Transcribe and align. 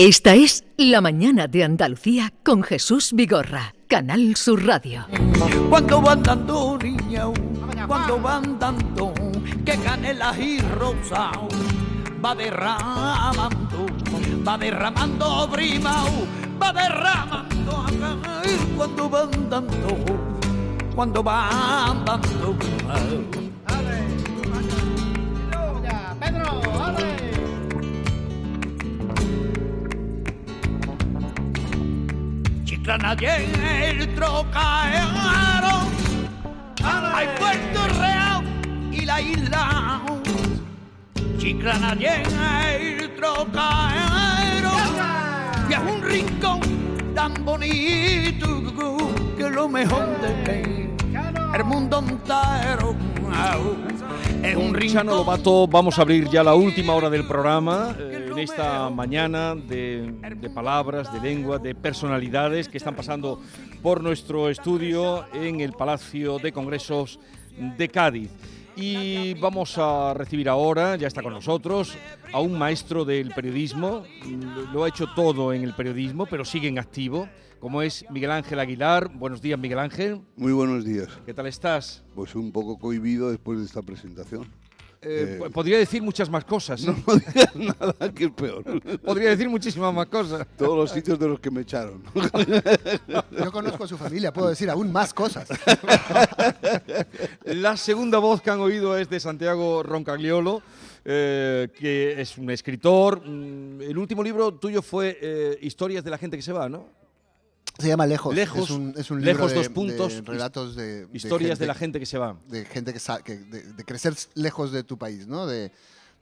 Esta 0.00 0.36
es 0.36 0.62
La 0.76 1.00
Mañana 1.00 1.48
de 1.48 1.64
Andalucía 1.64 2.32
con 2.44 2.62
Jesús 2.62 3.10
Vigorra, 3.12 3.74
Canal 3.88 4.36
Sur 4.36 4.64
Radio. 4.64 5.08
Cuando 5.68 6.00
van 6.00 6.22
dando 6.22 6.78
niña, 6.80 7.24
cuando 7.84 8.20
van 8.20 8.60
dando 8.60 9.12
que 9.66 9.76
canela 9.78 10.38
y 10.38 10.60
rosa 10.60 11.32
va 12.24 12.32
derramando, 12.32 13.86
va 14.46 14.56
derramando 14.56 15.50
prima, 15.50 16.04
va 16.62 16.72
derramando 16.72 17.84
cuando 18.76 19.08
van 19.10 19.50
dando, 19.50 19.98
cuando 20.94 21.22
van 21.24 22.04
dando. 22.04 22.56
Pedro, 26.20 26.77
Chiclana 32.88 33.16
y 33.20 33.26
el 33.26 34.14
trocaero, 34.14 35.08
hay 36.82 37.28
Puerto 37.38 37.86
Real 38.00 38.42
y 38.90 39.04
la 39.04 39.20
isla. 39.20 40.00
Chiclana 41.36 41.94
y 42.00 42.06
el 42.06 43.14
trocaero, 43.14 44.70
y 45.68 45.72
es 45.74 45.78
un 45.80 46.02
rincón 46.02 46.60
tan 47.14 47.44
bonito 47.44 48.62
que 49.36 49.50
lo 49.50 49.68
mejor 49.68 50.06
de 50.22 50.88
el 51.54 51.64
mundo 51.64 51.98
entero. 51.98 52.96
Es 54.42 54.56
un 54.56 54.72
Chano 54.72 54.78
rincón. 54.78 55.06
Lobato, 55.06 55.66
vamos 55.66 55.98
a 55.98 56.02
abrir 56.02 56.30
ya 56.30 56.42
la 56.42 56.54
última 56.54 56.94
hora 56.94 57.10
del 57.10 57.26
programa, 57.26 57.94
eh, 57.98 58.17
en 58.38 58.44
esta 58.44 58.88
mañana 58.88 59.56
de, 59.56 60.14
de 60.40 60.50
palabras, 60.50 61.12
de 61.12 61.20
lengua, 61.20 61.58
de 61.58 61.74
personalidades 61.74 62.68
que 62.68 62.78
están 62.78 62.94
pasando 62.94 63.40
por 63.82 64.00
nuestro 64.00 64.48
estudio 64.48 65.24
en 65.34 65.60
el 65.60 65.72
Palacio 65.72 66.38
de 66.38 66.52
Congresos 66.52 67.18
de 67.76 67.88
Cádiz. 67.88 68.30
Y 68.76 69.34
vamos 69.34 69.76
a 69.76 70.14
recibir 70.14 70.48
ahora, 70.48 70.94
ya 70.94 71.08
está 71.08 71.20
con 71.20 71.32
nosotros, 71.32 71.98
a 72.32 72.38
un 72.38 72.56
maestro 72.56 73.04
del 73.04 73.30
periodismo, 73.30 74.04
lo 74.72 74.84
ha 74.84 74.88
hecho 74.88 75.06
todo 75.16 75.52
en 75.52 75.64
el 75.64 75.74
periodismo, 75.74 76.26
pero 76.26 76.44
sigue 76.44 76.68
en 76.68 76.78
activo, 76.78 77.28
como 77.58 77.82
es 77.82 78.04
Miguel 78.08 78.30
Ángel 78.30 78.60
Aguilar. 78.60 79.08
Buenos 79.12 79.42
días, 79.42 79.58
Miguel 79.58 79.80
Ángel. 79.80 80.20
Muy 80.36 80.52
buenos 80.52 80.84
días. 80.84 81.08
¿Qué 81.26 81.34
tal 81.34 81.48
estás? 81.48 82.04
Pues 82.14 82.36
un 82.36 82.52
poco 82.52 82.78
cohibido 82.78 83.30
después 83.30 83.58
de 83.58 83.64
esta 83.64 83.82
presentación. 83.82 84.46
Eh, 85.00 85.38
Eh, 85.44 85.50
podría 85.52 85.78
decir 85.78 86.02
muchas 86.02 86.28
más 86.28 86.44
cosas. 86.44 86.82
No 86.84 86.94
digas 87.14 87.54
nada, 87.56 88.12
que 88.12 88.24
es 88.24 88.30
peor. 88.32 88.64
Podría 89.00 89.30
decir 89.30 89.48
muchísimas 89.48 89.94
más 89.94 90.06
cosas. 90.06 90.46
Todos 90.56 90.76
los 90.76 90.90
sitios 90.90 91.18
de 91.18 91.28
los 91.28 91.38
que 91.40 91.50
me 91.50 91.60
echaron. 91.60 92.02
Yo 93.30 93.52
conozco 93.52 93.84
a 93.84 93.88
su 93.88 93.96
familia, 93.96 94.32
puedo 94.32 94.48
decir 94.48 94.68
aún 94.70 94.90
más 94.90 95.14
cosas. 95.14 95.48
La 97.44 97.76
segunda 97.76 98.18
voz 98.18 98.42
que 98.42 98.50
han 98.50 98.60
oído 98.60 98.98
es 98.98 99.08
de 99.08 99.20
Santiago 99.20 99.82
Roncagliolo, 99.82 100.62
eh, 101.04 101.68
que 101.78 102.20
es 102.20 102.36
un 102.36 102.50
escritor. 102.50 103.22
Mm, 103.24 103.82
El 103.82 103.98
último 103.98 104.22
libro 104.22 104.52
tuyo 104.54 104.82
fue 104.82 105.16
eh, 105.20 105.58
Historias 105.62 106.02
de 106.04 106.10
la 106.10 106.18
gente 106.18 106.36
que 106.36 106.42
se 106.42 106.52
va, 106.52 106.68
¿no? 106.68 106.86
Se 107.78 107.86
llama 107.88 108.06
Lejos. 108.06 108.34
Lejos, 108.34 108.64
es 108.64 108.70
un, 108.70 108.92
es 108.96 109.10
un 109.10 109.18
libro 109.20 109.32
Lejos, 109.34 109.50
de, 109.52 109.56
dos 109.56 109.68
puntos, 109.68 110.14
de 110.14 110.20
relatos 110.22 110.74
de, 110.74 111.06
de 111.06 111.16
Historias 111.16 111.58
de 111.60 111.66
la 111.66 111.74
gente, 111.74 112.00
que 112.00 112.06
se 112.06 112.18
va. 112.18 112.36
de 112.48 112.64
gente 112.64 112.92
que, 112.92 112.98
sa- 112.98 113.22
que- 113.22 113.38
de, 113.38 113.84
crecer 113.84 114.14
lejos 114.34 114.72
de 114.72 114.82
tu 114.82 114.98
país, 114.98 115.26
¿no? 115.28 115.46
De, 115.46 115.70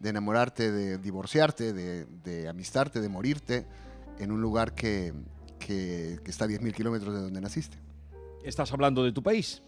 enamorarte, 0.05 0.71
de 0.71 0.99
divorciarte, 0.99 1.73
de, 1.73 2.49
amistarte, 2.49 3.01
de 3.01 3.09
morirte 3.09 3.67
en 4.19 4.31
un 4.33 4.43
lugar 4.43 4.75
que, 4.75 5.15
que- 5.59 6.21
que 6.23 6.31
está 6.31 6.45
a 6.45 6.49
10.000 6.49 6.75
kilómetros 6.75 7.15
de 7.15 7.21
donde 7.23 7.41
naciste. 7.41 7.79
Estás 8.45 8.71
hablando 8.73 9.03
de 9.03 9.12
tu 9.12 9.23
país. 9.23 9.62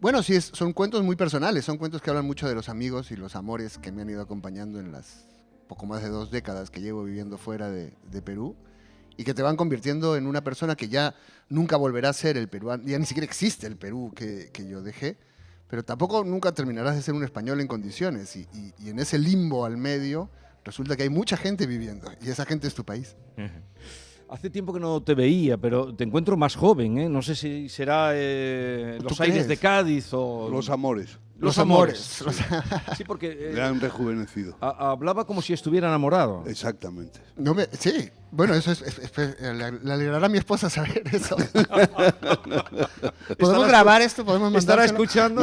Bueno, 0.00 0.22
sí, 0.22 0.34
es- 0.36 0.50
son 0.54 0.72
cuentos 0.72 1.04
muy 1.04 1.16
personales, 1.16 1.66
son 1.66 1.76
cuentos 1.76 2.00
que 2.00 2.08
hablan 2.08 2.24
mucho 2.24 2.48
de 2.48 2.54
los 2.54 2.70
amigos 2.70 3.10
y 3.10 3.16
los 3.16 3.36
amores 3.36 3.76
que 3.76 3.92
me 3.92 4.00
han 4.00 4.08
ido 4.08 4.22
acompañando 4.22 4.80
en 4.80 4.90
las 4.92 5.26
poco 5.68 5.84
más 5.86 6.02
de 6.02 6.08
dos 6.08 6.30
décadas 6.30 6.70
que 6.70 6.80
llevo 6.80 7.04
viviendo 7.04 7.36
fuera 7.36 7.68
de, 7.70 7.92
de 8.10 8.22
Perú 8.22 8.56
y 9.20 9.24
que 9.24 9.34
te 9.34 9.42
van 9.42 9.56
convirtiendo 9.56 10.16
en 10.16 10.26
una 10.26 10.42
persona 10.42 10.74
que 10.76 10.88
ya 10.88 11.14
nunca 11.50 11.76
volverá 11.76 12.08
a 12.08 12.12
ser 12.14 12.36
el 12.38 12.48
peruano, 12.48 12.82
ya 12.86 12.98
ni 12.98 13.04
siquiera 13.04 13.26
existe 13.26 13.66
el 13.66 13.76
Perú 13.76 14.12
que, 14.16 14.48
que 14.52 14.66
yo 14.66 14.82
dejé, 14.82 15.18
pero 15.68 15.82
tampoco 15.84 16.24
nunca 16.24 16.52
terminarás 16.52 16.96
de 16.96 17.02
ser 17.02 17.12
un 17.14 17.22
español 17.22 17.60
en 17.60 17.66
condiciones 17.66 18.34
y, 18.36 18.48
y- 18.54 18.72
y 18.78 18.88
en 18.88 18.98
ese 18.98 19.18
limbo 19.18 19.66
al 19.66 19.76
medio 19.76 20.30
resulta 20.64 20.96
que 20.96 21.02
hay 21.02 21.10
mucha 21.10 21.36
gente 21.36 21.66
viviendo 21.66 22.10
y 22.22 22.30
esa 22.30 22.46
gente 22.46 22.66
es 22.66 22.74
tu 22.74 22.84
país. 22.84 23.14
Hace 24.30 24.48
tiempo 24.48 24.72
que 24.72 24.78
no 24.80 25.02
te 25.02 25.14
veía, 25.14 25.56
pero 25.58 25.92
te 25.94 26.04
encuentro 26.04 26.36
más 26.36 26.54
joven, 26.54 26.98
¿eh? 26.98 27.08
No 27.08 27.20
sé 27.20 27.34
si 27.34 27.68
será 27.68 28.10
eh, 28.14 28.96
¿Tú 29.00 29.04
los 29.08 29.20
aires 29.20 29.34
crees? 29.44 29.48
de 29.48 29.56
Cádiz 29.56 30.08
o... 30.12 30.48
Los 30.48 30.70
amores. 30.70 31.18
Los 31.34 31.56
Los 31.56 31.58
amores. 31.58 32.20
amores. 32.22 32.40
Sí, 32.98 33.04
porque 33.04 33.30
eh, 33.32 33.52
Le 33.54 33.62
han 33.62 33.80
rejuvenecido. 33.80 34.56
ha- 34.60 34.90
hablaba 34.92 35.24
como 35.26 35.40
si 35.42 35.52
estuviera 35.54 35.88
enamorado. 35.88 36.44
Exactamente. 36.46 37.18
No 37.36 37.54
me- 37.54 37.66
sí, 37.72 38.10
bueno, 38.30 38.54
eso 38.54 38.70
es, 38.70 38.82
es- 38.82 38.98
es- 38.98 39.40
le, 39.40 39.72
le 39.82 39.92
alegrará 39.92 40.26
a 40.26 40.28
mi 40.28 40.36
esposa 40.38 40.68
saber 40.70 41.02
eso. 41.10 41.36
Estará 41.58 41.88
¿Podemos 43.38 43.66
grabar 43.68 44.02
esto? 44.02 44.24
¿Podemos 44.24 44.54
¿Estará 44.54 44.82
mandárselo? 44.92 45.42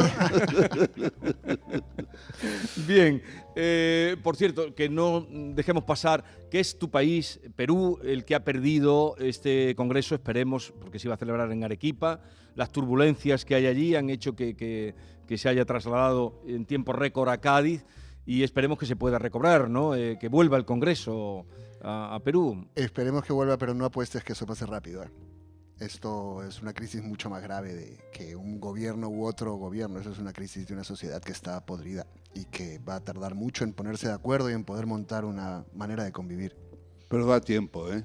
Bien, 2.86 3.22
eh, 3.60 4.16
por 4.22 4.36
cierto, 4.36 4.72
que 4.74 4.88
no 4.88 5.26
dejemos 5.28 5.82
pasar 5.82 6.22
que 6.48 6.60
es 6.60 6.78
tu 6.78 6.90
país, 6.90 7.40
Perú, 7.56 7.98
el 8.04 8.24
que 8.24 8.36
ha 8.36 8.44
perdido 8.44 9.16
este 9.18 9.74
congreso, 9.74 10.14
esperemos, 10.14 10.72
porque 10.80 11.00
se 11.00 11.08
iba 11.08 11.14
a 11.14 11.18
celebrar 11.18 11.50
en 11.50 11.64
Arequipa. 11.64 12.20
Las 12.54 12.70
turbulencias 12.70 13.44
que 13.44 13.56
hay 13.56 13.66
allí 13.66 13.96
han 13.96 14.10
hecho 14.10 14.34
que, 14.36 14.54
que- 14.56 14.94
que 15.26 15.36
se 15.36 15.48
haya 15.48 15.64
trasladado 15.64 16.40
en 16.46 16.64
tiempo 16.64 16.92
récord 16.92 17.28
a 17.28 17.38
Cádiz 17.38 17.84
y 18.24 18.44
esperemos 18.44 18.78
que 18.78 18.86
se 18.86 18.96
pueda 18.96 19.18
recobrar, 19.18 19.68
¿no? 19.68 19.94
Eh, 19.94 20.16
que 20.20 20.28
vuelva 20.28 20.56
el 20.56 20.64
congreso 20.64 21.44
a, 21.82 22.14
a 22.14 22.20
Perú. 22.20 22.66
Esperemos 22.74 23.24
que 23.24 23.32
vuelva, 23.32 23.58
pero 23.58 23.74
no 23.74 23.84
apuestes 23.84 24.22
que 24.24 24.32
eso 24.34 24.46
pase 24.46 24.64
rápido. 24.66 25.02
¿eh? 25.02 25.08
Esto 25.80 26.42
es 26.42 26.60
una 26.60 26.72
crisis 26.72 27.02
mucho 27.02 27.30
más 27.30 27.40
grave 27.40 27.72
de 27.72 27.98
que 28.12 28.34
un 28.34 28.58
gobierno 28.58 29.08
u 29.08 29.24
otro 29.24 29.54
gobierno. 29.54 30.00
Eso 30.00 30.10
es 30.10 30.18
una 30.18 30.32
crisis 30.32 30.66
de 30.66 30.74
una 30.74 30.82
sociedad 30.82 31.22
que 31.22 31.30
está 31.30 31.64
podrida 31.64 32.04
y 32.34 32.46
que 32.46 32.80
va 32.80 32.96
a 32.96 33.00
tardar 33.00 33.36
mucho 33.36 33.62
en 33.62 33.72
ponerse 33.72 34.08
de 34.08 34.14
acuerdo 34.14 34.50
y 34.50 34.54
en 34.54 34.64
poder 34.64 34.86
montar 34.86 35.24
una 35.24 35.64
manera 35.72 36.02
de 36.02 36.10
convivir. 36.10 36.56
Pero 37.08 37.26
da 37.26 37.40
tiempo, 37.40 37.92
¿eh? 37.92 38.04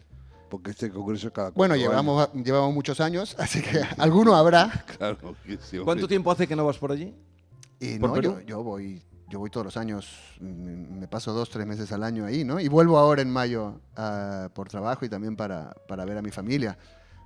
Porque 0.50 0.70
este 0.70 0.92
congreso 0.92 1.34
cada 1.34 1.50
Bueno, 1.50 1.76
llevamos, 1.76 2.32
llevamos 2.34 2.76
muchos 2.76 3.00
años, 3.00 3.36
así 3.40 3.60
que 3.62 3.82
alguno 3.98 4.36
habrá. 4.36 4.64
años. 4.66 4.84
Claro 4.98 5.36
que 5.44 5.58
sí. 5.58 5.80
¿Cuánto 5.80 6.08
tiempo 6.08 6.30
hace 6.30 6.48
que 6.48 6.56
no 6.56 6.66
vas 6.66 6.78
por 6.78 6.92
allí? 6.92 7.16
Y 7.80 7.98
¿Por 7.98 8.10
no, 8.10 8.16
Perú? 8.16 8.32
yo, 8.42 8.42
yo 8.42 8.64
voy, 8.64 9.02
yo 9.30 9.40
voy 9.40 9.50
todos 9.50 9.66
los 9.66 9.78
años, 9.78 10.16
me 10.40 11.08
paso 11.08 11.34
dos, 11.34 11.50
tres 11.50 11.66
meses 11.66 11.92
al 11.92 12.04
año 12.04 12.24
ahí, 12.24 12.44
¿no? 12.44 12.60
Y 12.60 12.68
vuelvo 12.68 13.00
ahora 13.00 13.24
en 13.24 13.32
mayo 13.32 13.82
ah, 13.96 14.50
por 14.54 14.70
trabajo 14.70 15.06
y 15.06 15.10
también 15.10 15.36
para, 15.36 15.74
para 15.88 16.06
ver 16.06 16.20
a 16.20 16.22
mi 16.22 16.30
familia. 16.30 16.78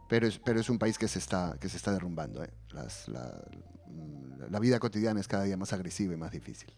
Pero 0.08 0.28
es, 0.28 0.40
pero 0.40 0.60
es 0.60 0.70
un 0.70 0.80
país 0.80 0.98
que 0.98 1.08
se 1.08 1.20
está, 1.20 1.58
que 1.60 1.68
se 1.70 1.78
está 1.78 1.92
derrumbando, 1.92 2.44
¿eh? 2.44 2.50
Las- 2.72 3.08
la, 3.10 3.44
mm, 3.88 4.50
la 4.52 4.60
vida 4.60 4.80
cotidiana 4.80 5.20
es 5.20 5.28
cada 5.28 5.44
día 5.44 5.58
más 5.58 5.74
agresiva 5.74 6.14
y 6.14 6.18
más 6.18 6.32
difícil. 6.32 6.72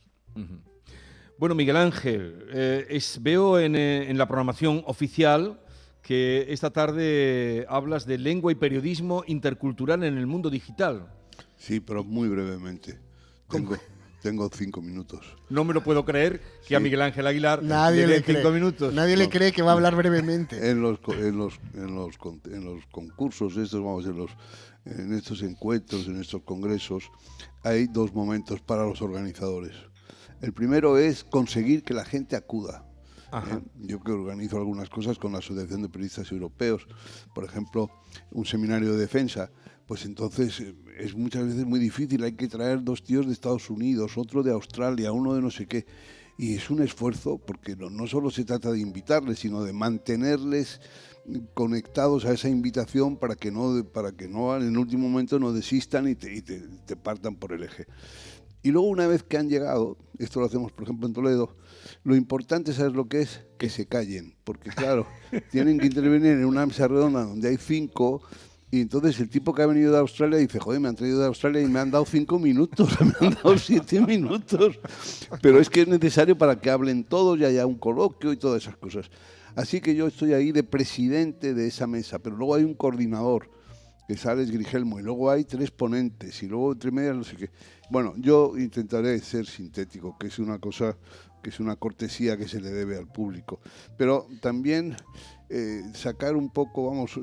Bueno, 1.37 1.55
Miguel 1.55 1.77
Ángel, 1.77 2.47
eh, 2.51 2.85
es- 2.89 3.21
veo 3.21 3.59
en, 3.59 3.75
eh, 3.75 4.09
en 4.09 4.17
la 4.17 4.27
programación 4.27 4.83
oficial 4.85 5.59
que 6.01 6.45
esta 6.49 6.71
tarde 6.71 7.65
hablas 7.69 8.05
de 8.05 8.17
lengua 8.17 8.51
y 8.51 8.55
periodismo 8.55 9.23
intercultural 9.27 10.03
en 10.03 10.17
el 10.17 10.27
mundo 10.27 10.49
digital. 10.49 11.07
Sí, 11.57 11.79
pero 11.79 12.03
muy 12.03 12.29
brevemente. 12.29 12.97
Tengo, 13.49 13.75
tengo 14.21 14.49
cinco 14.53 14.81
minutos. 14.81 15.35
No 15.49 15.63
me 15.63 15.73
lo 15.73 15.83
puedo 15.83 16.03
creer 16.05 16.41
que 16.67 16.75
a 16.75 16.79
Sí. 16.79 16.83
Miguel 16.83 17.01
Ángel 17.01 17.25
Aguilar 17.27 17.63
Nadie 17.63 18.05
le 18.07 18.13
den 18.15 18.23
cinco 18.25 18.39
cree. 18.41 18.51
minutos. 18.53 18.93
Nadie 18.93 19.15
le 19.17 19.25
No. 19.25 19.29
cree 19.29 19.51
que 19.51 19.61
va 19.61 19.71
a 19.71 19.73
hablar 19.73 19.95
brevemente. 19.95 20.69
En 20.69 20.81
los, 20.81 20.99
en 21.07 21.37
los, 21.37 21.59
en 21.73 21.95
los, 21.95 22.15
en 22.45 22.65
los 22.65 22.85
concursos 22.91 23.55
estos, 23.57 23.79
vamos, 23.83 24.05
en, 24.05 24.17
los, 24.17 24.31
en 24.85 25.13
estos 25.13 25.41
encuentros, 25.41 26.07
en 26.07 26.19
estos 26.21 26.41
congresos, 26.43 27.09
hay 27.63 27.87
dos 27.87 28.13
momentos 28.13 28.61
para 28.61 28.83
los 28.85 29.01
organizadores. 29.01 29.73
El 30.41 30.53
primero 30.53 30.97
es 30.97 31.23
conseguir 31.23 31.83
que 31.83 31.93
la 31.93 32.05
gente 32.05 32.35
acuda. 32.35 32.85
Ajá. 33.31 33.57
¿eh? 33.57 33.61
Yo 33.79 33.99
que 34.01 34.11
organizo 34.11 34.57
algunas 34.57 34.89
cosas 34.89 35.17
con 35.19 35.33
la 35.33 35.37
Asociación 35.39 35.81
de 35.81 35.89
Periodistas 35.89 36.31
Europeos, 36.31 36.87
por 37.35 37.43
ejemplo, 37.45 37.89
un 38.31 38.45
seminario 38.45 38.93
de 38.93 38.97
defensa, 38.99 39.51
pues 39.89 40.05
entonces 40.05 40.59
eh, 40.59 40.75
es 40.99 41.15
muchas 41.15 41.47
veces 41.47 41.65
muy 41.65 41.79
difícil, 41.79 42.23
hay 42.23 42.33
que 42.33 42.47
traer 42.47 42.83
dos 42.83 43.01
tíos 43.01 43.25
de 43.25 43.33
Estados 43.33 43.71
Unidos, 43.71 44.19
otro 44.19 44.43
de 44.43 44.51
Australia, 44.51 45.11
uno 45.11 45.33
de 45.33 45.41
no 45.41 45.49
sé 45.49 45.65
qué, 45.65 45.87
y 46.37 46.53
es 46.53 46.69
un 46.69 46.83
esfuerzo 46.83 47.39
porque 47.39 47.75
no, 47.75 47.89
no 47.89 48.05
solo 48.05 48.29
se 48.29 48.45
trata 48.45 48.71
de 48.71 48.79
invitarles, 48.81 49.39
sino 49.39 49.63
de 49.63 49.73
mantenerles 49.73 50.79
conectados 51.55 52.25
a 52.25 52.33
esa 52.33 52.49
invitación 52.49 53.17
para 53.17 53.35
que 53.35 53.49
no, 53.51 53.83
para 53.91 54.11
que 54.11 54.27
no 54.27 54.55
en 54.55 54.67
el 54.67 54.77
último 54.77 55.09
momento 55.09 55.39
no 55.39 55.51
desistan 55.53 56.07
y 56.07 56.13
te, 56.13 56.35
y 56.35 56.43
te- 56.43 56.59
te 56.85 56.95
partan 56.95 57.35
por 57.35 57.51
el 57.53 57.63
eje. 57.63 57.87
Y 58.61 58.69
luego 58.69 58.89
una 58.89 59.07
vez 59.07 59.23
que 59.23 59.37
han 59.37 59.49
llegado, 59.49 59.97
esto 60.19 60.39
lo 60.39 60.45
hacemos 60.45 60.71
por 60.71 60.83
ejemplo 60.83 61.07
en 61.07 61.13
Toledo, 61.13 61.55
lo 62.03 62.15
importante, 62.15 62.73
¿sabes 62.73 62.93
lo 62.93 63.07
que 63.07 63.21
es? 63.21 63.41
Que 63.57 63.69
se 63.71 63.87
callen, 63.87 64.35
porque 64.43 64.69
claro, 64.69 65.07
tienen 65.51 65.79
que 65.79 65.87
intervenir 65.87 66.33
en 66.33 66.45
una 66.45 66.67
mesa 66.67 66.87
redonda 66.87 67.23
donde 67.23 67.47
hay 67.49 67.57
cinco 67.57 68.21
y 68.71 68.81
entonces 68.81 69.19
el 69.19 69.29
tipo 69.29 69.53
que 69.53 69.63
ha 69.63 69.65
venido 69.65 69.91
de 69.91 69.97
Australia 69.97 70.37
dice, 70.37 70.59
joder, 70.59 70.79
me 70.79 70.89
han 70.89 70.95
traído 70.95 71.19
de 71.19 71.25
Australia 71.25 71.61
y 71.61 71.67
me 71.67 71.79
han 71.79 71.89
dado 71.89 72.05
cinco 72.05 72.37
minutos, 72.37 72.95
me 73.21 73.27
han 73.27 73.33
dado 73.33 73.57
siete 73.57 73.99
minutos. 73.99 74.79
Pero 75.41 75.59
es 75.59 75.69
que 75.69 75.81
es 75.81 75.87
necesario 75.87 76.37
para 76.37 76.59
que 76.59 76.69
hablen 76.69 77.03
todos 77.03 77.39
y 77.39 77.45
haya 77.45 77.65
un 77.65 77.79
coloquio 77.79 78.31
y 78.31 78.37
todas 78.37 78.61
esas 78.61 78.77
cosas. 78.77 79.09
Así 79.55 79.81
que 79.81 79.95
yo 79.95 80.07
estoy 80.07 80.33
ahí 80.33 80.51
de 80.51 80.63
presidente 80.63 81.55
de 81.55 81.67
esa 81.67 81.87
mesa, 81.87 82.19
pero 82.19 82.35
luego 82.35 82.53
hay 82.55 82.63
un 82.63 82.75
coordinador, 82.75 83.49
que 84.07 84.13
es 84.13 84.25
Alex 84.27 84.51
Grigelmo, 84.51 84.99
y 84.99 85.03
luego 85.03 85.31
hay 85.31 85.45
tres 85.45 85.71
ponentes, 85.71 86.43
y 86.43 86.47
luego 86.47 86.71
entre 86.73 86.91
medias 86.91 87.15
no 87.15 87.23
sé 87.23 87.37
qué. 87.37 87.49
Bueno, 87.89 88.13
yo 88.17 88.53
intentaré 88.55 89.17
ser 89.19 89.47
sintético, 89.47 90.15
que 90.19 90.27
es 90.27 90.37
una 90.37 90.59
cosa, 90.59 90.95
que 91.41 91.49
es 91.49 91.59
una 91.59 91.75
cortesía 91.75 92.37
que 92.37 92.47
se 92.47 92.61
le 92.61 92.69
debe 92.69 92.97
al 92.97 93.07
público. 93.07 93.59
Pero 93.97 94.27
también 94.41 94.95
eh, 95.51 95.81
sacar 95.95 96.35
un 96.35 96.51
poco, 96.51 96.91
vamos, 96.91 97.19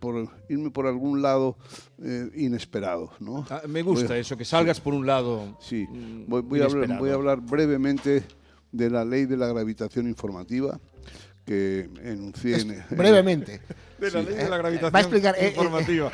por, 0.00 0.28
irme 0.48 0.70
por 0.72 0.88
algún 0.88 1.22
lado 1.22 1.56
eh, 2.02 2.28
inesperado. 2.34 3.12
¿no? 3.20 3.46
Ah, 3.50 3.62
me 3.68 3.82
gusta 3.82 4.18
eso, 4.18 4.36
que 4.36 4.44
salgas 4.44 4.80
por 4.80 4.94
un 4.94 5.06
lado. 5.06 5.56
Sí, 5.60 5.86
mm, 5.88 6.24
voy, 6.26 6.60
a 6.60 6.64
hablar, 6.64 6.98
voy 6.98 7.10
a 7.10 7.14
hablar 7.14 7.40
brevemente 7.40 8.24
de 8.72 8.90
la 8.90 9.04
ley 9.04 9.26
de 9.26 9.36
la 9.36 9.46
gravitación 9.46 10.08
informativa 10.08 10.80
que 11.46 11.88
enuncié. 12.02 12.56
En, 12.56 12.84
brevemente. 12.90 13.60
De 13.98 14.12
la 14.12 14.22
ley 14.22 14.34
de 14.36 14.48
la 14.48 14.58
gravitación 14.58 14.94
Va 14.94 14.98
a 14.98 15.02
explicar, 15.02 15.34
eh, 15.36 15.48
informativa. 15.48 16.08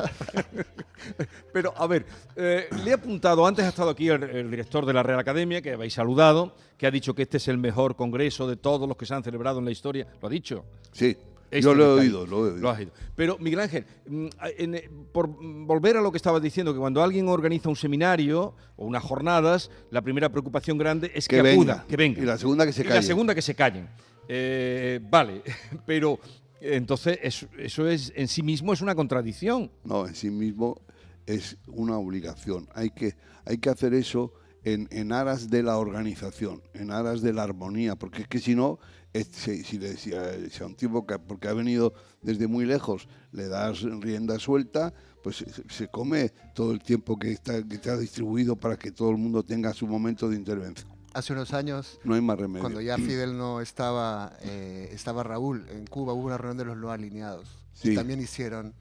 Pero, 1.52 1.75
a 1.76 1.87
ver, 1.87 2.06
le 2.34 2.90
he 2.90 2.93
apuntado, 2.94 3.46
antes 3.46 3.62
ha 3.62 3.69
estado 3.69 3.90
aquí 3.90 4.08
el, 4.08 4.22
el, 4.22 4.50
director 4.50 4.87
de 4.87 4.94
la 4.94 5.02
Real 5.02 5.19
Academia, 5.19 5.60
que 5.60 5.72
habéis 5.72 5.93
saludado, 5.93 6.56
que 6.78 6.87
ha 6.87 6.90
dicho 6.90 7.14
que 7.14 7.20
este 7.20 7.37
es 7.37 7.49
el 7.49 7.58
mejor 7.58 7.94
congreso 7.94 8.49
de 8.49 8.56
todos 8.56 8.88
los 8.88 8.96
que 8.96 9.05
se 9.05 9.12
han 9.12 9.22
celebrado 9.22 9.58
en 9.58 9.67
la 9.67 9.70
historia. 9.70 10.06
¿Lo 10.22 10.28
ha 10.28 10.31
dicho? 10.31 10.64
Sí. 10.93 11.14
Este 11.50 11.62
Yo 11.62 11.75
lo 11.75 11.85
he 11.99 12.00
oído, 12.00 12.26
lo 12.26 12.38
he 12.46 12.50
oído. 12.50 12.56
Lo 12.58 12.70
has 12.70 12.79
oído. 12.79 12.93
Pero, 13.14 13.38
Miguel 13.38 13.61
Ángel, 13.61 13.85
mm, 14.08 14.26
en, 14.58 14.75
eh, 14.75 14.91
por 15.12 15.29
volver 15.29 15.96
a 15.96 16.00
lo 16.02 16.11
que 16.11 16.17
estabas 16.17 16.43
diciendo, 16.43 16.73
que 16.73 16.81
cuando 16.81 17.02
alguien 17.02 17.29
organiza 17.29 17.69
un 17.69 17.76
seminario 17.76 18.55
o 18.76 18.87
unas 18.87 19.02
jornadas, 19.02 19.70
la 19.91 20.02
primera 20.02 20.29
preocupación 20.31 20.79
grande 20.79 21.12
es 21.14 21.29
que, 21.29 21.41
Que 21.43 21.52
acuda, 21.52 21.75
venga. 21.75 21.87
que 21.88 21.96
venga. 21.96 22.23
Y 22.23 22.25
la 22.26 22.38
segunda 22.38 22.67
que 22.67 22.73
se 22.73 22.81
Y 22.81 22.85
la 22.85 22.91
callen. 22.91 23.02
segunda 23.05 23.35
que 23.35 23.43
se 23.43 23.55
callen. 23.55 23.88
Eh, 24.29 25.00
vale, 25.11 25.43
pero 25.87 26.19
entonces 26.61 27.19
eso, 27.23 27.46
eso 27.58 27.87
es 27.88 28.12
en 28.17 28.26
sí 28.26 28.43
mismo 28.43 28.73
es 28.73 28.81
una 28.81 28.94
contradicción. 28.94 29.70
No, 29.85 30.06
en 30.06 30.14
sí 30.14 30.31
mismo 30.31 30.81
es 31.26 31.56
una 31.69 31.99
obligación. 31.99 32.69
Hay 32.75 32.91
que, 32.91 33.14
hay 33.44 33.58
que 33.58 33.69
hacer 33.70 33.94
eso 33.94 34.32
en, 34.64 34.88
en 34.90 35.12
aras 35.12 35.50
de 35.50 35.62
la 35.62 35.76
organización, 35.78 36.62
en 36.75 36.90
aras 36.90 37.20
de 37.22 37.32
la 37.32 37.43
armonía, 37.43 37.96
porque 37.96 38.22
es 38.22 38.28
que 38.28 38.38
si 38.40 38.55
no, 38.55 38.78
es- 39.12 39.28
si, 39.32 39.62
si 39.62 39.78
le- 39.78 39.96
si 39.96 40.14
a, 40.14 40.32
si 40.50 40.62
a 40.62 40.66
un 40.66 40.75
tipo 40.75 41.06
que 41.06 41.19
porque 41.19 41.49
ha 41.49 41.52
venido 41.52 41.93
desde 42.22 42.46
muy 42.46 42.64
lejos 42.64 43.08
le 43.32 43.49
das 43.49 43.82
rienda 43.82 44.38
suelta, 44.38 44.93
pues 45.22 45.37
se, 45.37 45.46
se 45.69 45.88
come 45.88 46.31
todo 46.55 46.72
el 46.72 46.81
tiempo 46.81 47.19
que 47.19 47.31
está, 47.32 47.62
que 47.62 47.76
está 47.76 47.96
distribuido 47.96 48.56
para 48.56 48.76
que 48.78 48.90
todo 48.90 49.11
el 49.11 49.16
mundo 49.19 49.43
tenga 49.43 49.72
su 49.72 49.87
momento 49.87 50.28
de 50.28 50.37
intervención. 50.37 50.93
Hace 51.14 51.32
unos 51.32 51.52
años, 51.55 52.00
No 52.02 52.14
hay 52.14 52.20
más 52.20 52.37
remedio. 52.38 52.60
cuando 52.62 52.81
ya 52.81 52.96
Fidel 52.96 53.37
no 53.38 53.60
estaba, 53.60 54.32
eh, 54.43 54.88
estaba 54.93 55.22
Raúl 55.22 55.64
en 55.70 55.87
Cuba, 55.87 56.12
hubo 56.12 56.26
una 56.26 56.37
reunión 56.38 56.58
de 56.58 56.64
los 56.64 56.76
no 56.76 56.90
alineados. 56.90 57.49
Sí. 57.72 57.90
Y 57.93 57.94
también 57.94 58.20
hicieron, 58.20 58.75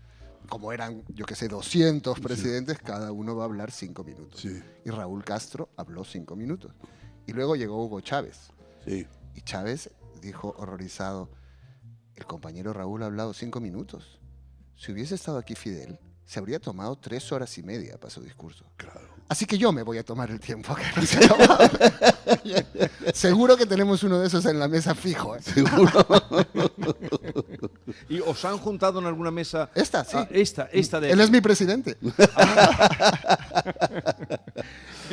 como 0.53 0.71
eran, 0.71 1.03
yo 1.07 1.25
qué 1.25 1.33
sé, 1.33 1.47
200 1.47 2.19
presidentes, 2.19 2.77
cada 2.77 3.11
uno 3.11 3.35
va 3.35 3.41
a 3.41 3.45
hablar 3.45 3.71
cinco 3.71 4.03
minutos. 4.03 4.39
Sí, 4.39 4.61
Y 4.85 4.91
Raúl 4.91 5.25
Castro 5.25 5.69
habló 5.77 6.03
cinco 6.03 6.35
minutos. 6.35 6.71
Y 7.25 7.33
luego 7.33 7.55
llegó 7.55 7.83
Hugo 7.83 8.01
Chávez. 8.01 8.51
sí. 8.85 9.07
Y 9.33 9.41
Chávez 9.41 9.89
dijo 10.21 10.53
horrorizado, 10.59 11.31
el 12.15 12.27
compañero 12.27 12.71
Raúl 12.71 13.01
ha 13.01 13.07
hablado 13.07 13.33
cinco 13.33 13.59
minutos. 13.61 14.19
Si 14.75 14.91
hubiese 14.91 15.15
estado 15.15 15.39
aquí 15.39 15.55
Fidel, 15.55 15.97
se 16.23 16.37
habría 16.37 16.59
tomado 16.59 16.95
tres 16.97 17.31
horas 17.31 17.57
y 17.57 17.63
media 17.63 17.97
para 17.97 18.11
su 18.11 18.21
discurso. 18.21 18.63
Claro. 18.77 19.09
Así 19.29 19.47
que 19.47 19.57
yo 19.57 19.71
me 19.71 19.81
voy 19.81 19.97
a 19.97 20.05
tomar 20.05 20.29
el 20.29 20.39
tiempo 20.39 20.75
que 20.75 20.83
no 20.95 21.01
se 21.01 21.17
ha 21.25 21.27
tomado. 21.27 21.57
Seguro 23.15 23.57
que 23.57 23.65
tenemos 23.65 24.03
uno 24.03 24.19
de 24.19 24.27
esos 24.27 24.45
en 24.45 24.59
la 24.59 24.67
mesa 24.67 24.93
fijo. 24.93 25.35
¿eh? 25.35 25.39
¿Y 28.09 28.19
os 28.19 28.43
han 28.45 28.57
juntado 28.57 28.99
en 28.99 29.05
alguna 29.05 29.31
mesa? 29.31 29.69
Esta, 29.75 30.03
sí. 30.03 30.17
Ah, 30.17 30.27
esta, 30.31 30.69
esta 30.71 30.99
de 30.99 31.11
Él 31.11 31.19
es 31.19 31.29
mi 31.29 31.41
presidente. 31.41 31.97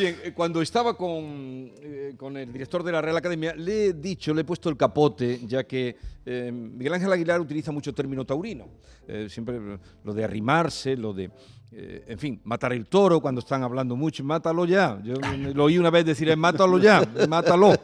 Bien, 0.00 0.17
eh, 0.25 0.32
cuando 0.32 0.62
estaba 0.62 0.97
con, 0.97 1.73
eh, 1.82 2.14
con 2.17 2.35
el 2.37 2.50
director 2.52 2.82
de 2.82 2.91
la 2.93 3.02
Real 3.02 3.17
Academia, 3.19 3.55
le 3.55 3.87
he 3.88 3.93
dicho, 3.93 4.32
le 4.32 4.41
he 4.41 4.44
puesto 4.44 4.70
el 4.70 4.76
capote, 4.76 5.41
ya 5.47 5.64
que 5.64 5.94
eh, 6.25 6.50
Miguel 6.52 6.94
Ángel 6.94 7.12
Aguilar 7.12 7.38
utiliza 7.41 7.70
mucho 7.70 7.93
término 7.93 8.25
taurino. 8.25 8.67
Eh, 9.06 9.26
siempre 9.29 9.58
lo 10.05 10.14
de 10.14 10.25
arrimarse, 10.25 10.97
lo 10.97 11.12
de, 11.12 11.31
eh, 11.73 12.05
en 12.08 12.19
fin, 12.19 12.41
matar 12.44 12.73
el 12.73 12.87
toro 12.87 13.20
cuando 13.20 13.41
están 13.41 13.62
hablando 13.62 13.94
mucho, 13.94 14.25
mátalo 14.25 14.64
ya. 14.64 14.99
Yo 15.05 15.14
lo 15.52 15.64
oí 15.64 15.76
una 15.79 15.91
vez 15.91 16.05
decir, 16.06 16.29
eh, 16.31 16.37
mátalo 16.37 16.79
ya, 16.79 17.02
mátalo. 17.29 17.75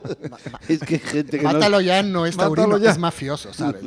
Es 0.68 0.80
que 0.80 0.98
gente 0.98 1.36
que 1.38 1.44
no- 1.44 1.52
Mátalo 1.52 1.80
ya 1.82 2.02
no 2.02 2.24
es 2.24 2.36
Mátalo 2.36 2.54
taurino, 2.54 2.78
ya. 2.78 2.92
es 2.92 2.98
mafioso, 2.98 3.52
¿sabes? 3.52 3.82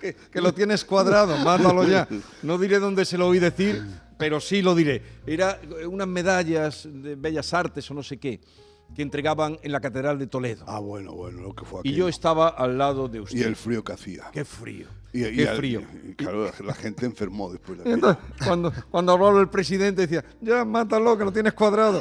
que, 0.00 0.14
que 0.32 0.40
lo 0.40 0.52
tienes 0.54 0.84
cuadrado, 0.84 1.36
mátalo 1.38 1.86
ya. 1.86 2.08
No 2.42 2.56
diré 2.58 2.78
dónde 2.78 3.04
se 3.04 3.18
lo 3.18 3.28
oí 3.28 3.38
decir, 3.38 3.82
pero 4.24 4.40
sí 4.40 4.62
lo 4.62 4.74
diré. 4.74 5.02
Era 5.26 5.60
eh, 5.78 5.84
unas 5.86 6.08
medallas 6.08 6.88
de 6.90 7.14
Bellas 7.14 7.52
Artes 7.52 7.90
o 7.90 7.94
no 7.94 8.02
sé 8.02 8.16
qué, 8.16 8.40
que 8.96 9.02
entregaban 9.02 9.58
en 9.62 9.70
la 9.70 9.80
Catedral 9.80 10.18
de 10.18 10.26
Toledo. 10.28 10.64
Ah, 10.66 10.78
bueno, 10.78 11.12
bueno, 11.12 11.42
lo 11.42 11.54
que 11.54 11.66
fue 11.66 11.82
y 11.84 11.92
yo 11.92 12.08
estaba 12.08 12.48
al 12.48 12.78
lado 12.78 13.06
de 13.06 13.20
usted. 13.20 13.36
Y 13.36 13.42
el 13.42 13.54
frío 13.54 13.84
que 13.84 13.92
hacía. 13.92 14.30
Qué 14.32 14.46
frío. 14.46 14.86
Y, 15.12 15.26
y 15.26 15.36
qué 15.36 15.48
al- 15.48 15.56
frío. 15.58 15.82
y 16.08 16.14
claro, 16.14 16.50
la 16.64 16.72
gente 16.72 17.04
enfermó 17.12 17.52
después 17.52 17.84
de 17.84 17.92
entonces, 17.92 18.24
cuando, 18.46 18.72
cuando 18.90 19.12
hablaba 19.12 19.40
el 19.42 19.48
presidente 19.50 20.06
decía, 20.06 20.24
ya 20.40 20.64
mátalo, 20.64 21.18
que 21.18 21.24
lo 21.24 21.32
tienes 21.32 21.52
cuadrado. 21.52 22.00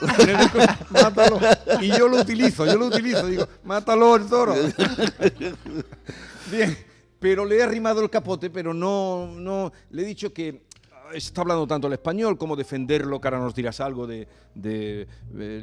mátalo. 0.91 1.39
Y 1.81 1.89
yo 1.89 2.07
lo 2.07 2.21
utilizo, 2.21 2.65
yo 2.65 2.77
lo 2.77 2.85
utilizo. 2.85 3.27
Digo, 3.27 3.45
mátalo 3.65 4.15
el 4.15 4.27
toro. 4.27 4.55
Bien, 6.51 6.77
pero 7.19 7.43
le 7.43 7.57
he 7.57 7.63
arrimado 7.63 8.01
el 8.01 8.09
capote, 8.09 8.49
pero 8.49 8.73
no, 8.73 9.27
no, 9.35 9.73
le 9.91 10.03
he 10.03 10.05
dicho 10.05 10.31
que 10.33 10.63
ah, 11.13 11.17
está 11.17 11.41
hablando 11.41 11.67
tanto 11.67 11.87
el 11.87 11.93
español, 11.93 12.37
como 12.37 12.55
defenderlo, 12.55 13.19
que 13.19 13.27
ahora 13.27 13.39
nos 13.39 13.53
dirás 13.53 13.79
algo 13.79 14.07
de, 14.07 14.27
eh, 14.63 15.07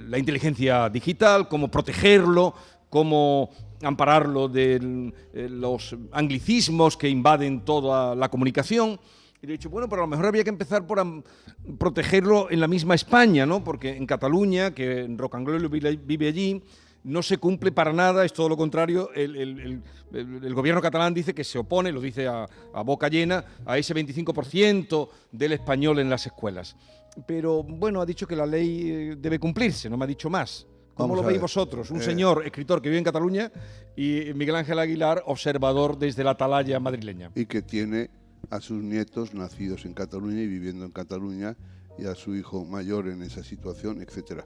la 0.08 0.18
inteligencia 0.18 0.88
digital, 0.88 1.48
cómo 1.48 1.70
protegerlo, 1.70 2.54
cómo 2.88 3.50
ampararlo 3.82 4.48
de 4.48 5.12
eh, 5.32 5.48
los 5.48 5.96
anglicismos 6.12 6.96
que 6.96 7.08
invaden 7.08 7.64
toda 7.64 8.14
la 8.14 8.28
comunicación. 8.28 8.98
Y 9.42 9.46
le 9.46 9.54
he 9.54 9.56
dicho, 9.56 9.70
bueno, 9.70 9.88
pero 9.88 10.02
a 10.02 10.04
lo 10.04 10.10
mejor 10.10 10.26
había 10.26 10.44
que 10.44 10.50
empezar 10.50 10.86
por 10.86 11.02
protegerlo 11.78 12.50
en 12.50 12.60
la 12.60 12.68
misma 12.68 12.94
España, 12.94 13.46
¿no? 13.46 13.64
Porque 13.64 13.96
en 13.96 14.06
Cataluña, 14.06 14.74
que 14.74 15.08
Rocanglolo 15.16 15.68
vive 15.70 16.28
allí, 16.28 16.62
no 17.04 17.22
se 17.22 17.38
cumple 17.38 17.72
para 17.72 17.92
nada, 17.92 18.24
es 18.24 18.32
todo 18.32 18.48
lo 18.48 18.56
contrario. 18.56 19.10
El, 19.14 19.36
el- 19.36 19.60
el- 19.60 19.82
el- 20.12 20.44
el 20.44 20.54
gobierno 20.54 20.82
catalán 20.82 21.14
dice 21.14 21.34
que 21.34 21.44
se 21.44 21.58
opone, 21.58 21.92
lo 21.92 22.00
dice 22.00 22.26
a, 22.26 22.46
a 22.74 22.82
boca 22.82 23.08
llena, 23.08 23.44
a 23.64 23.78
ese 23.78 23.94
25% 23.94 25.08
del 25.32 25.52
español 25.52 25.98
en 25.98 26.10
las 26.10 26.26
escuelas. 26.26 26.76
Pero 27.26 27.62
bueno, 27.62 28.00
ha 28.00 28.06
dicho 28.06 28.26
que 28.26 28.36
la 28.36 28.46
ley 28.46 28.90
eh, 28.90 29.16
debe 29.18 29.38
cumplirse, 29.38 29.88
no 29.90 29.96
me 29.96 30.04
ha 30.04 30.08
dicho 30.08 30.28
más. 30.30 30.66
¿Cómo 30.94 31.14
Vamos 31.14 31.24
lo 31.24 31.28
veis 31.28 31.40
vosotros? 31.40 31.90
Un 31.90 32.00
Eh, 32.00 32.04
señor 32.04 32.44
escritor 32.44 32.82
que 32.82 32.88
vive 32.90 32.98
en 32.98 33.04
Cataluña 33.04 33.50
y 33.96 34.32
Miguel 34.34 34.56
Ángel 34.56 34.78
Aguilar, 34.78 35.22
observador 35.26 35.98
desde 35.98 36.22
la 36.22 36.32
atalaya 36.32 36.78
madrileña. 36.78 37.30
y 37.34 37.46
que 37.46 37.62
tiene 37.62 38.10
a 38.50 38.60
sus 38.60 38.82
nietos 38.82 39.32
nacidos 39.32 39.84
en 39.86 39.94
Cataluña 39.94 40.42
y 40.42 40.46
viviendo 40.46 40.84
en 40.84 40.90
Cataluña 40.90 41.56
y 41.98 42.04
a 42.06 42.14
su 42.14 42.34
hijo 42.36 42.64
mayor 42.64 43.08
en 43.08 43.22
esa 43.22 43.42
situación, 43.42 44.02
etcétera. 44.02 44.44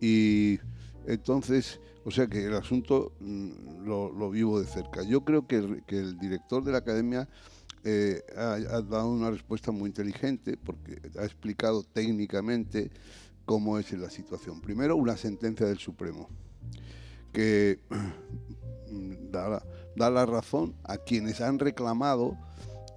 Y 0.00 0.58
entonces, 1.06 1.80
o 2.04 2.10
sea 2.10 2.26
que 2.26 2.44
el 2.44 2.54
asunto 2.54 3.12
mm, 3.20 3.84
lo, 3.86 4.30
vivo 4.30 4.60
de 4.60 4.66
cerca. 4.66 5.02
Yo 5.02 5.24
creo 5.24 5.46
que 5.46 5.56
el, 5.88 6.18
director 6.18 6.62
de 6.62 6.72
la 6.72 6.78
academia 6.78 7.28
eh, 7.82 8.22
ha, 8.36 8.58
dado 8.82 9.10
una 9.10 9.30
respuesta 9.30 9.72
muy 9.72 9.88
inteligente 9.88 10.56
porque 10.56 11.00
ha 11.18 11.24
explicado 11.24 11.82
técnicamente 11.82 12.90
cómo 13.44 13.78
es 13.78 13.92
la 13.92 14.10
situación. 14.10 14.60
Primero, 14.60 14.96
una 14.96 15.16
sentencia 15.16 15.66
del 15.66 15.78
Supremo 15.78 16.28
que 17.32 17.80
mm, 18.90 19.30
da 19.30 20.10
la, 20.10 20.26
razón 20.26 20.74
a 20.84 20.98
quienes 20.98 21.40
han 21.40 21.58
reclamado 21.58 22.36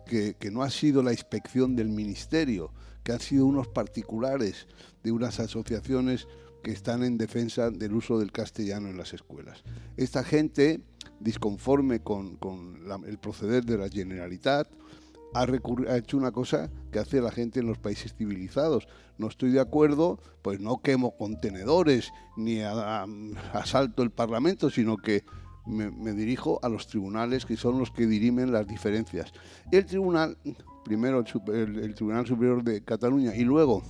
que 0.06 0.38
no 0.52 0.64
ha 0.64 0.70
sido 0.70 1.04
la 1.04 1.12
inspección 1.12 1.76
del 1.76 1.90
ministerio, 1.90 2.72
que 3.04 3.12
han 3.12 3.20
sido 3.20 3.46
unos 3.46 3.68
particulares 3.68 4.68
de 5.04 5.12
unas 5.12 5.40
asociaciones 5.42 6.28
que 6.64 6.72
están 6.72 7.04
en 7.04 7.18
defensa 7.18 7.70
del 7.72 7.94
uso 7.94 8.20
del 8.20 8.32
castellano 8.32 8.90
en 8.90 8.98
las 8.98 9.14
escuelas. 9.14 9.64
Esta 9.96 10.24
gente, 10.24 10.82
disconforme 11.20 12.02
con, 12.02 12.38
con 12.38 12.82
el 13.06 13.18
proceder 13.18 13.66
de 13.66 13.78
la 13.78 13.90
Generalitat, 13.90 14.68
ha, 15.34 15.98
hecho 15.98 16.18
una 16.18 16.32
cosa 16.32 16.70
que 16.92 17.00
hace 17.00 17.22
la 17.22 17.32
gente 17.32 17.60
en 17.60 17.68
los 17.68 17.78
países 17.78 18.14
civilizados. 18.16 18.88
No 19.18 19.28
estoy 19.28 19.52
de 19.52 19.60
acuerdo, 19.60 20.20
pues 20.42 20.60
no 20.60 20.82
quemo 20.82 21.18
contenedores 21.18 22.12
ni 22.36 22.62
asalto 22.62 24.04
el 24.04 24.12
Parlamento, 24.12 24.70
sino 24.70 24.98
que 24.98 25.24
me, 25.66 26.14
dirijo 26.14 26.60
a 26.64 26.70
los 26.70 26.88
tribunales 26.88 27.46
que 27.46 27.58
son 27.58 27.78
los 27.78 27.92
que 27.92 28.08
dirimen 28.08 28.52
las 28.52 28.68
diferencias. 28.68 29.32
El 29.72 29.86
tribunal, 29.86 30.38
primero 30.86 31.20
el 31.20 31.96
Tribunal 31.96 32.26
Superior 32.26 32.64
de 32.64 32.84
Cataluña 32.84 33.36
y 33.36 33.44
luego 33.44 33.84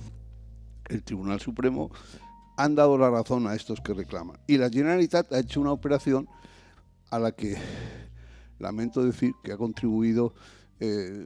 el 0.88 1.02
Tribunal 1.04 1.40
Supremo, 1.40 1.90
han 2.58 2.74
dado 2.74 2.98
la 2.98 3.08
razón 3.08 3.46
a 3.46 3.54
estos 3.54 3.80
que 3.80 3.94
reclaman. 3.94 4.36
Y 4.48 4.58
la 4.58 4.68
Generalitat 4.68 5.32
ha 5.32 5.38
hecho 5.38 5.60
una 5.60 5.70
operación 5.70 6.28
a 7.08 7.20
la 7.20 7.30
que 7.30 7.56
lamento 8.58 9.04
decir 9.04 9.32
que 9.44 9.52
ha 9.52 9.56
contribuido, 9.56 10.34
eh, 10.80 11.24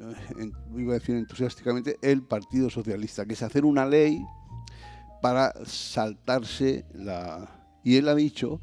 iba 0.76 0.92
a 0.92 0.98
decir 0.98 1.16
entusiásticamente, 1.16 1.96
el 2.02 2.22
Partido 2.22 2.68
Socialista, 2.68 3.24
que 3.24 3.32
es 3.32 3.42
hacer 3.42 3.64
una 3.64 3.86
ley 3.86 4.22
para 5.22 5.54
saltarse 5.64 6.84
la... 6.92 7.48
Y 7.82 7.96
él 7.96 8.08
ha 8.10 8.14
dicho 8.14 8.60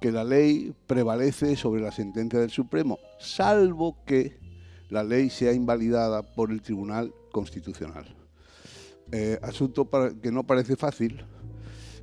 que 0.00 0.12
la 0.12 0.22
ley 0.22 0.72
prevalece 0.86 1.56
sobre 1.56 1.82
la 1.82 1.90
sentencia 1.90 2.38
del 2.38 2.50
Supremo, 2.50 2.98
salvo 3.18 3.96
que 4.06 4.38
la 4.90 5.02
ley 5.02 5.28
sea 5.28 5.52
invalidada 5.52 6.22
por 6.22 6.52
el 6.52 6.62
Tribunal 6.62 7.12
Constitucional. 7.32 8.14
Eh, 9.10 9.40
asunto 9.42 9.90
que 10.22 10.30
no 10.30 10.44
parece 10.44 10.76
fácil, 10.76 11.24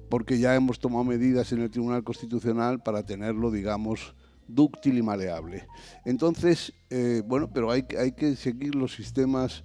porque 0.09 0.39
ya 0.39 0.55
hemos 0.55 0.79
tomado 0.79 1.03
medidas 1.03 1.51
en 1.51 1.61
el 1.61 1.69
Tribunal 1.69 2.03
Constitucional 2.03 2.81
para 2.81 3.03
tenerlo, 3.03 3.51
digamos, 3.51 4.15
dúctil 4.47 4.97
y 4.97 5.03
maleable. 5.03 5.67
Entonces, 6.05 6.73
eh, 6.89 7.21
bueno, 7.25 7.49
pero 7.53 7.69
hay, 7.71 7.83
que- 7.83 7.97
seguir 8.35 8.73
los 8.75 8.95
sistemas 8.95 9.63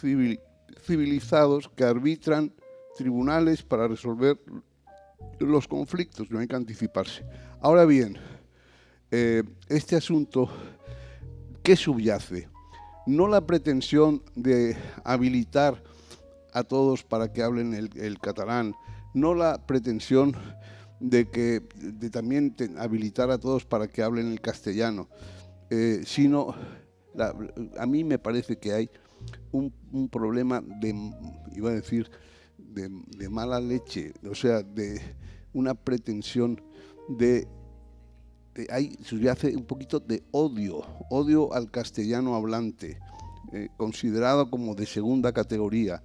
civil- 0.00 0.40
civilizados 0.86 1.68
que 1.76 1.84
arbitran 1.84 2.52
tribunales 2.96 3.62
para 3.62 3.86
resolver 3.88 4.38
los 5.38 5.68
conflictos, 5.68 6.30
no 6.30 6.38
hay 6.38 6.46
que 6.46 6.56
anticiparse. 6.56 7.24
Ahora 7.60 7.84
bien, 7.84 8.16
eh, 9.10 9.42
este 9.68 9.96
asunto, 9.96 10.48
¿qué 11.62 11.76
subyace? 11.76 12.48
No 13.06 13.28
la 13.28 13.44
pretensión 13.46 14.22
de 14.34 14.76
habilitar 15.04 15.82
a 16.52 16.62
todos 16.64 17.02
para 17.02 17.32
que 17.32 17.42
hablen 17.42 17.74
el 17.74 18.18
catalán, 18.18 18.74
no 19.14 19.34
la 19.34 19.66
pretensión 19.66 20.34
de 21.00 21.28
que 21.28 21.62
de 21.76 22.10
también 22.10 22.54
habilitar 22.78 23.30
a 23.30 23.38
todos 23.38 23.64
para 23.64 23.88
que 23.88 24.02
hablen 24.02 24.30
el 24.30 24.40
castellano, 24.40 25.08
eh, 25.70 26.02
sino 26.04 26.54
a 27.78 27.86
mí 27.86 28.04
me 28.04 28.18
parece 28.18 28.56
que 28.56 28.72
hay 28.72 28.90
un, 29.50 29.72
problema 30.10 30.62
de, 30.80 30.94
iba 31.54 31.70
a 31.70 31.74
decir, 31.74 32.10
de, 32.58 32.88
mala 33.28 33.60
leche, 33.60 34.12
o 34.28 34.34
sea, 34.34 34.62
de 34.62 35.00
una 35.52 35.74
pretensión 35.74 36.62
de, 37.08 37.46
de- 38.54 38.66
ahí 38.70 38.96
subyace 39.02 39.54
un 39.56 39.64
poquito 39.64 40.00
de 40.00 40.22
odio, 40.30 40.82
odio 41.10 41.52
al 41.52 41.70
castellano 41.70 42.34
hablante, 42.34 42.98
eh, 43.52 43.68
considerado 43.76 44.50
como 44.50 44.74
de 44.74 44.86
segunda 44.86 45.32
categoría. 45.32 46.02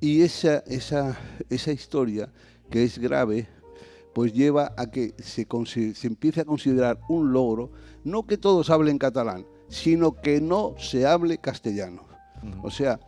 Y 0.00 0.22
esa, 0.22 0.58
esa, 0.66 1.18
esa 1.50 1.72
historia, 1.72 2.32
que 2.70 2.84
es 2.84 2.98
grave, 2.98 3.48
pues 4.14 4.32
lleva 4.32 4.72
a 4.76 4.90
que 4.90 5.14
se, 5.18 5.46
se 5.94 6.06
empiece 6.06 6.40
a 6.40 6.44
considerar 6.44 6.98
un 7.08 7.32
logro, 7.32 7.70
no 8.04 8.26
que 8.26 8.38
todos 8.38 8.70
hablen 8.70 8.98
catalán, 8.98 9.46
sino 9.68 10.20
que 10.20 10.40
no 10.40 10.74
se 10.78 11.06
hable 11.06 11.38
castellano. 11.38 12.04
O 12.62 12.70
sea, 12.70 12.98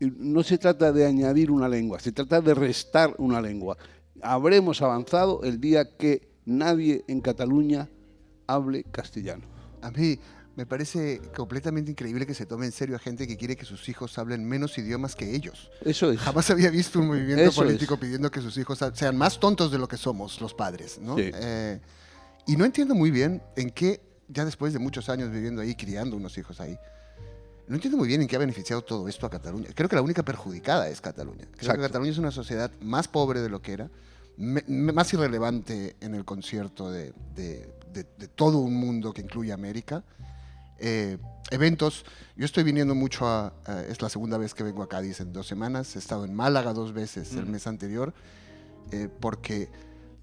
no 0.00 0.42
se 0.42 0.58
trata 0.58 0.92
de 0.92 1.06
añadir 1.06 1.50
una 1.50 1.68
lengua, 1.68 2.00
se 2.00 2.12
trata 2.12 2.40
de 2.40 2.54
restar 2.54 3.14
una 3.18 3.40
lengua. 3.40 3.76
Habremos 4.22 4.82
avanzado 4.82 5.42
el 5.44 5.60
día 5.60 5.96
que 5.96 6.28
nadie 6.44 7.04
en 7.06 7.20
Cataluña 7.20 7.88
hable 8.46 8.84
castellano. 8.84 9.44
A 9.82 9.90
mí 9.90 10.18
me 10.60 10.66
parece 10.66 11.22
completamente 11.34 11.90
increíble 11.90 12.26
que 12.26 12.34
se 12.34 12.44
tome 12.44 12.66
en 12.66 12.72
serio 12.72 12.94
a 12.94 12.98
gente 12.98 13.26
que 13.26 13.38
quiere 13.38 13.56
que 13.56 13.64
sus 13.64 13.88
hijos 13.88 14.18
hablen 14.18 14.44
menos 14.46 14.76
idiomas 14.76 15.16
que 15.16 15.34
ellos. 15.34 15.70
Eso 15.82 16.12
es. 16.12 16.20
Jamás 16.20 16.50
había 16.50 16.68
visto 16.68 16.98
un 16.98 17.06
movimiento 17.06 17.44
Eso 17.44 17.62
político 17.62 17.94
es. 17.94 18.00
pidiendo 18.00 18.30
que 18.30 18.42
sus 18.42 18.58
hijos 18.58 18.78
sean 18.92 19.16
más 19.16 19.40
tontos 19.40 19.72
de 19.72 19.78
lo 19.78 19.88
que 19.88 19.96
somos 19.96 20.38
los 20.42 20.52
padres, 20.52 20.98
¿no? 21.00 21.16
Sí. 21.16 21.30
Eh, 21.32 21.80
y 22.46 22.56
no 22.56 22.66
entiendo 22.66 22.94
muy 22.94 23.10
bien 23.10 23.42
en 23.56 23.70
qué, 23.70 24.02
ya 24.28 24.44
después 24.44 24.74
de 24.74 24.78
muchos 24.80 25.08
años 25.08 25.30
viviendo 25.30 25.62
ahí, 25.62 25.74
criando 25.74 26.14
unos 26.14 26.36
hijos 26.36 26.60
ahí, 26.60 26.76
no 27.66 27.76
entiendo 27.76 27.96
muy 27.96 28.06
bien 28.08 28.20
en 28.20 28.28
qué 28.28 28.36
ha 28.36 28.40
beneficiado 28.40 28.82
todo 28.82 29.08
esto 29.08 29.24
a 29.24 29.30
Cataluña. 29.30 29.70
Creo 29.74 29.88
que 29.88 29.96
la 29.96 30.02
única 30.02 30.22
perjudicada 30.22 30.90
es 30.90 31.00
Cataluña. 31.00 31.44
Creo 31.46 31.54
Exacto. 31.54 31.80
que 31.80 31.86
Cataluña 31.88 32.10
es 32.12 32.18
una 32.18 32.32
sociedad 32.32 32.70
más 32.82 33.08
pobre 33.08 33.40
de 33.40 33.48
lo 33.48 33.62
que 33.62 33.72
era, 33.72 33.88
me- 34.36 34.62
me- 34.68 34.92
más 34.92 35.10
irrelevante 35.14 35.96
en 36.00 36.14
el 36.14 36.26
concierto 36.26 36.90
de, 36.90 37.14
de- 37.34 37.66
de- 37.94 38.06
de 38.18 38.28
todo 38.28 38.58
un 38.58 38.74
mundo 38.74 39.14
que 39.14 39.22
incluye 39.22 39.52
América. 39.52 40.04
Eh, 40.80 41.18
eventos, 41.50 42.04
yo 42.36 42.44
estoy 42.44 42.62
viniendo 42.64 42.94
mucho 42.94 43.26
a, 43.26 43.52
a- 43.66 43.82
es 43.82 44.00
la 44.02 44.08
segunda 44.08 44.38
vez 44.38 44.54
que 44.54 44.62
vengo 44.62 44.82
a 44.82 44.88
Cádiz 44.88 45.20
en 45.20 45.32
dos 45.32 45.46
semanas, 45.46 45.94
he 45.96 45.98
estado 45.98 46.24
en 46.24 46.34
Málaga 46.34 46.72
dos 46.72 46.92
veces 46.92 47.32
el 47.34 47.46
mes 47.46 47.66
anterior, 47.66 48.14
eh, 48.92 49.08
porque 49.20 49.68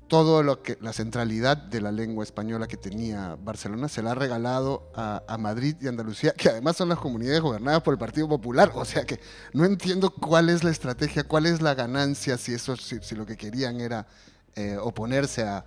todo 0.07 0.41
lo 0.41 0.63
que 0.63 0.77
la 0.79 0.93
centralidad 0.93 1.57
de 1.57 1.81
la 1.81 1.91
lengua 1.91 2.23
española 2.23 2.65
que 2.67 2.77
tenía 2.77 3.35
Barcelona 3.43 3.89
se 3.89 4.01
la 4.01 4.11
ha 4.11 4.15
regalado 4.15 4.89
a, 4.95 5.21
a 5.27 5.37
Madrid 5.37 5.75
y 5.81 5.87
Andalucía, 5.87 6.31
que 6.31 6.47
además 6.49 6.77
son 6.77 6.87
las 6.87 6.97
comunidades 6.97 7.41
gobernadas 7.41 7.83
por 7.83 7.93
el 7.93 7.97
Partido 7.99 8.27
Popular. 8.29 8.71
O 8.75 8.85
sea 8.85 9.03
que 9.05 9.19
no 9.51 9.65
entiendo 9.65 10.09
cuál 10.11 10.49
es 10.49 10.63
la 10.63 10.71
estrategia, 10.71 11.23
cuál 11.25 11.45
es 11.45 11.61
la 11.61 11.75
ganancia, 11.75 12.37
si, 12.37 12.53
eso, 12.53 12.77
si, 12.77 12.99
si 13.01 13.15
lo 13.15 13.25
que 13.25 13.35
querían 13.35 13.81
era 13.81 14.07
eh, 14.55 14.77
oponerse 14.81 15.43
a, 15.43 15.65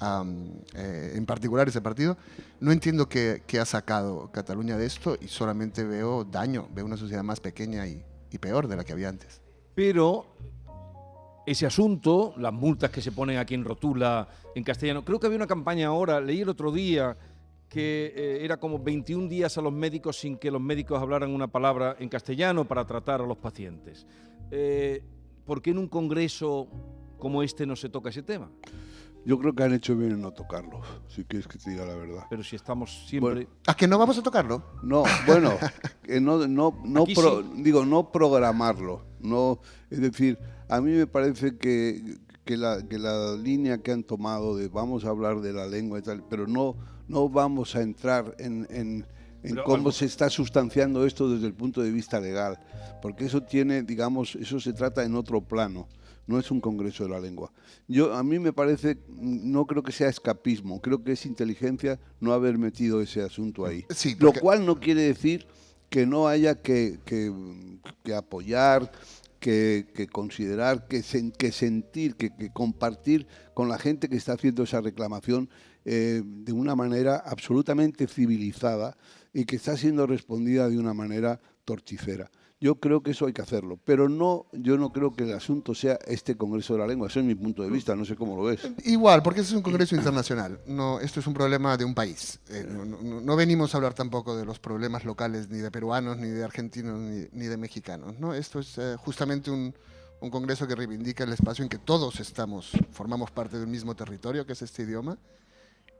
mm, 0.00 0.48
eh, 0.74 1.12
en 1.14 1.26
particular 1.26 1.68
ese 1.68 1.80
partido. 1.80 2.16
No 2.60 2.72
entiendo 2.72 3.08
qué, 3.08 3.42
qué 3.46 3.60
ha 3.60 3.64
sacado 3.64 4.30
Cataluña 4.32 4.76
de 4.76 4.86
esto 4.86 5.16
y 5.20 5.28
solamente 5.28 5.84
veo 5.84 6.24
daño, 6.24 6.68
veo 6.74 6.84
una 6.84 6.96
sociedad 6.96 7.22
más 7.22 7.40
pequeña 7.40 7.86
y, 7.86 8.04
y 8.30 8.38
peor 8.38 8.68
de 8.68 8.76
la 8.76 8.84
que 8.84 8.92
había 8.92 9.08
antes. 9.08 9.42
Pero 9.74 10.36
ese 11.46 11.66
asunto, 11.66 12.34
las 12.38 12.52
multas 12.52 12.90
que 12.90 13.02
se 13.02 13.12
ponen 13.12 13.38
aquí 13.38 13.54
en 13.54 13.64
Rotula 13.64 14.28
en 14.54 14.64
castellano, 14.64 15.04
creo 15.04 15.20
que 15.20 15.26
había 15.26 15.36
una 15.36 15.46
campaña 15.46 15.88
ahora, 15.88 16.20
leí 16.20 16.40
el 16.40 16.48
otro 16.48 16.72
día 16.72 17.16
que 17.68 18.12
eh, 18.14 18.44
era 18.44 18.56
como 18.58 18.78
21 18.78 19.28
días 19.28 19.58
a 19.58 19.60
los 19.60 19.72
médicos 19.72 20.16
sin 20.18 20.38
que 20.38 20.50
los 20.50 20.60
médicos 20.60 21.00
hablaran 21.00 21.30
una 21.30 21.48
palabra 21.48 21.96
en 21.98 22.08
castellano 22.08 22.64
para 22.66 22.86
tratar 22.86 23.20
a 23.20 23.26
los 23.26 23.36
pacientes. 23.38 24.06
Eh, 24.50 25.02
¿Por 25.44 25.60
qué 25.60 25.70
en 25.70 25.78
un 25.78 25.88
congreso 25.88 26.68
como 27.18 27.42
este 27.42 27.66
no 27.66 27.76
se 27.76 27.88
toca 27.88 28.10
ese 28.10 28.22
tema? 28.22 28.50
Yo 29.26 29.38
creo 29.38 29.54
que 29.54 29.62
han 29.62 29.72
hecho 29.72 29.96
bien 29.96 30.12
en 30.12 30.20
no 30.20 30.32
tocarlo, 30.32 30.82
si 31.08 31.24
quieres 31.24 31.48
que 31.48 31.58
te 31.58 31.70
diga 31.70 31.86
la 31.86 31.94
verdad. 31.94 32.24
Pero 32.28 32.42
si 32.42 32.56
estamos 32.56 33.06
siempre... 33.08 33.34
Bueno. 33.34 33.48
¿A 33.66 33.74
que 33.74 33.88
no 33.88 33.98
vamos 33.98 34.18
a 34.18 34.22
tocarlo? 34.22 34.62
No, 34.82 35.02
bueno, 35.26 35.56
no, 36.20 36.46
no, 36.46 36.80
no 36.84 37.02
Aquí 37.04 37.14
pro- 37.14 37.42
sí. 37.42 37.62
digo, 37.62 37.84
no 37.86 38.12
programarlo. 38.12 39.02
No, 39.20 39.60
es 39.90 40.00
decir, 40.00 40.38
a 40.68 40.80
mí 40.80 40.90
me 40.92 41.06
parece 41.06 41.56
que, 41.56 42.18
que, 42.44 42.56
la, 42.58 42.86
que 42.86 42.98
la 42.98 43.34
línea 43.36 43.78
que 43.78 43.92
han 43.92 44.02
tomado 44.04 44.56
de 44.56 44.68
vamos 44.68 45.04
a 45.06 45.08
hablar 45.08 45.40
de 45.40 45.52
la 45.54 45.66
lengua 45.66 45.98
y 45.98 46.02
tal, 46.02 46.22
pero 46.28 46.46
no, 46.46 46.76
no 47.08 47.28
vamos 47.30 47.74
a 47.76 47.80
entrar 47.80 48.34
en, 48.38 48.66
en- 48.68 49.06
en 49.42 49.50
Pero 49.56 49.64
cómo 49.64 49.76
algo- 49.76 49.92
se 49.92 50.04
está 50.06 50.28
sustanciando 50.30 51.04
esto 51.06 51.28
desde 51.30 51.46
el 51.46 51.54
punto 51.54 51.80
de 51.82 51.90
vista 51.90 52.20
legal, 52.20 52.58
porque 53.02 53.24
eso 53.26 53.42
tiene, 53.42 53.82
digamos, 53.82 54.34
eso 54.36 54.60
se 54.60 54.72
trata 54.74 55.02
en 55.04 55.14
otro 55.14 55.40
plano. 55.42 55.86
No 56.26 56.38
es 56.38 56.50
un 56.50 56.60
congreso 56.60 57.04
de 57.04 57.10
la 57.10 57.20
lengua. 57.20 57.52
Yo 57.86 58.14
a 58.14 58.22
mí 58.22 58.38
me 58.38 58.52
parece, 58.52 58.96
no 59.18 59.66
creo 59.66 59.82
que 59.82 59.92
sea 59.92 60.08
escapismo, 60.08 60.80
creo 60.80 61.04
que 61.04 61.12
es 61.12 61.26
inteligencia 61.26 62.00
no 62.20 62.32
haber 62.32 62.56
metido 62.58 63.00
ese 63.02 63.22
asunto 63.22 63.66
ahí. 63.66 63.84
Sí, 63.90 64.16
Lo 64.18 64.32
cual 64.32 64.64
no 64.64 64.80
quiere 64.80 65.02
decir 65.02 65.46
que 65.90 66.06
no 66.06 66.26
haya 66.26 66.54
que, 66.56 66.98
que- 67.04 67.32
que 68.02 68.14
apoyar, 68.14 68.90
que, 69.38 69.86
que 69.94 70.06
considerar, 70.06 70.88
que, 70.88 71.00
sen- 71.02 71.30
que 71.36 71.52
sentir, 71.52 72.16
que, 72.16 72.34
que 72.34 72.50
compartir 72.50 73.26
con 73.52 73.68
la 73.68 73.78
gente 73.78 74.08
que 74.08 74.16
está 74.16 74.32
haciendo 74.32 74.62
esa 74.62 74.80
reclamación 74.80 75.50
eh, 75.84 76.22
de 76.24 76.52
una 76.52 76.74
manera 76.74 77.16
absolutamente 77.16 78.06
civilizada 78.06 78.96
y 79.34 79.44
que 79.44 79.56
está 79.56 79.76
siendo 79.76 80.06
respondida 80.06 80.68
de 80.70 80.78
una 80.78 80.94
manera 80.94 81.38
torticera. 81.66 82.30
Yo 82.60 82.76
creo 82.76 83.02
que 83.02 83.10
eso 83.10 83.26
hay 83.26 83.34
que 83.34 83.42
hacerlo, 83.42 83.78
pero 83.84 84.08
no, 84.08 84.46
yo 84.52 84.78
no 84.78 84.90
creo 84.90 85.12
que 85.14 85.24
el 85.24 85.34
asunto 85.34 85.74
sea 85.74 85.98
este 86.06 86.36
Congreso 86.36 86.72
de 86.74 86.78
la 86.78 86.86
Lengua. 86.86 87.08
Ese 87.08 87.18
es 87.20 87.26
mi 87.26 87.34
punto 87.34 87.62
de 87.62 87.68
vista, 87.68 87.94
no 87.94 88.06
sé 88.06 88.16
cómo 88.16 88.36
lo 88.36 88.44
ves. 88.44 88.60
Igual, 88.84 89.22
porque 89.22 89.40
este 89.40 89.50
es 89.52 89.56
un 89.56 89.62
congreso 89.62 89.94
internacional. 89.96 90.60
No, 90.66 90.98
esto 91.00 91.20
es 91.20 91.26
un 91.26 91.34
problema 91.34 91.76
de 91.76 91.84
un 91.84 91.94
país. 91.94 92.40
Eh, 92.48 92.66
no, 92.70 92.84
no- 92.86 93.20
no 93.20 93.36
venimos 93.36 93.74
a 93.74 93.78
hablar 93.78 93.92
tampoco 93.92 94.34
de 94.36 94.46
los 94.46 94.60
problemas 94.60 95.04
locales 95.04 95.50
ni 95.50 95.58
de 95.58 95.70
peruanos, 95.70 96.16
ni 96.16 96.28
de 96.28 96.42
argentinos, 96.42 96.98
ni, 96.98 97.26
ni 97.32 97.46
de 97.46 97.56
mexicanos. 97.58 98.18
¿no? 98.18 98.32
Esto 98.32 98.60
es 98.60 98.78
eh, 98.78 98.94
justamente 98.98 99.50
un, 99.50 99.74
un 100.20 100.30
congreso 100.30 100.66
que 100.66 100.74
reivindica 100.76 101.24
el 101.24 101.32
espacio 101.34 101.64
en 101.64 101.68
que 101.68 101.78
todos 101.78 102.18
estamos, 102.20 102.70
formamos 102.92 103.30
parte 103.30 103.58
del 103.58 103.66
mismo 103.66 103.94
territorio, 103.94 104.46
que 104.46 104.54
es 104.54 104.62
este 104.62 104.84
idioma. 104.84 105.18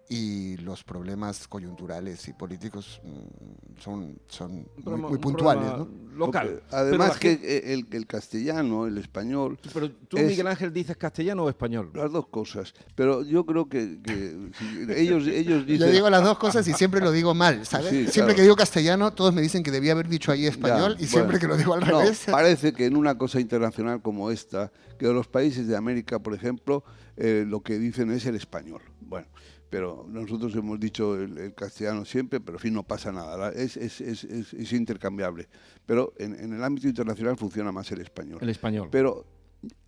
Y 0.08 0.58
los 0.58 0.84
problemas 0.84 1.48
coyunturales 1.48 2.28
y 2.28 2.34
políticos 2.34 3.00
mm, 3.04 3.80
son, 3.80 4.18
son 4.28 4.52
muy, 4.76 4.84
problema- 4.84 5.08
muy 5.08 5.14
un 5.14 5.20
puntuales. 5.20 5.64
¿no? 5.64 5.88
Local. 6.14 6.60
Porque 6.60 6.76
además 6.76 7.18
que 7.18 7.30
gente- 7.30 7.72
el, 7.72 7.86
el 7.90 8.06
castellano, 8.06 8.86
el 8.86 8.98
español, 8.98 9.58
Pero 9.72 9.90
tú, 9.90 10.18
es- 10.18 10.26
Miguel 10.26 10.46
Ángel, 10.46 10.72
dices 10.72 10.96
castellano 10.96 11.44
o 11.44 11.48
español. 11.48 11.90
las 11.94 12.12
dos 12.12 12.26
cosas. 12.28 12.74
Pero 12.94 13.22
yo 13.22 13.46
creo 13.46 13.68
que, 13.68 14.00
que 14.02 14.50
ellos, 14.94 15.26
ellos 15.26 15.60
Yo 15.60 15.72
dicen... 15.72 15.92
digo 15.92 16.10
las 16.10 16.22
dos 16.22 16.38
cosas 16.38 16.68
y 16.68 16.74
siempre 16.74 17.00
lo 17.00 17.10
digo 17.10 17.34
mal, 17.34 17.64
¿sabes? 17.64 17.88
Sí, 17.88 17.96
siempre 18.06 18.12
claro. 18.14 18.34
que 18.36 18.42
digo 18.42 18.56
castellano, 18.56 19.12
todos 19.12 19.32
me 19.32 19.40
dicen 19.40 19.62
que 19.62 19.70
debía 19.70 19.92
haber 19.92 20.08
dicho 20.08 20.30
ahí 20.30 20.46
español 20.46 20.96
Ya, 20.98 21.04
y 21.04 21.06
siempre 21.08 21.38
bueno. 21.38 21.40
que 21.40 21.46
lo 21.48 21.56
digo 21.56 21.74
al 21.74 21.80
No, 21.80 22.00
revés. 22.02 22.24
parece 22.30 22.72
que 22.74 22.84
en 22.86 22.96
una 22.96 23.16
cosa 23.16 23.40
internacional 23.40 24.02
como 24.02 24.30
esta, 24.30 24.70
que 24.98 25.06
de 25.06 25.14
los 25.14 25.28
países 25.28 25.66
de 25.66 25.76
América, 25.76 26.18
por 26.18 26.34
ejemplo, 26.34 26.84
eh, 27.16 27.44
lo 27.48 27.62
que 27.62 27.78
dicen 27.78 28.10
es 28.10 28.26
el 28.26 28.34
español. 28.36 28.82
Bueno, 29.00 29.26
pero 29.70 30.06
nosotros 30.08 30.54
hemos 30.54 30.78
dicho 30.78 31.16
el, 31.20 31.36
el 31.38 31.54
castellano 31.54 32.04
siempre, 32.04 32.40
pero 32.40 32.58
en 32.58 32.62
fin, 32.62 32.74
no 32.74 32.82
pasa 32.84 33.10
nada. 33.12 33.36
la- 33.36 33.48
Es, 33.50 33.76
es- 33.76 34.00
es- 34.00 34.24
es- 34.24 34.54
es 34.54 34.72
intercambiable. 34.72 35.48
Pero 35.86 36.12
en, 36.18 36.34
en 36.38 36.52
el 36.52 36.62
ámbito 36.62 36.86
internacional 36.88 37.36
funciona 37.36 37.72
más 37.72 37.90
el 37.92 38.00
español. 38.00 38.38
El 38.40 38.50
español. 38.50 38.88
Pero 38.90 39.26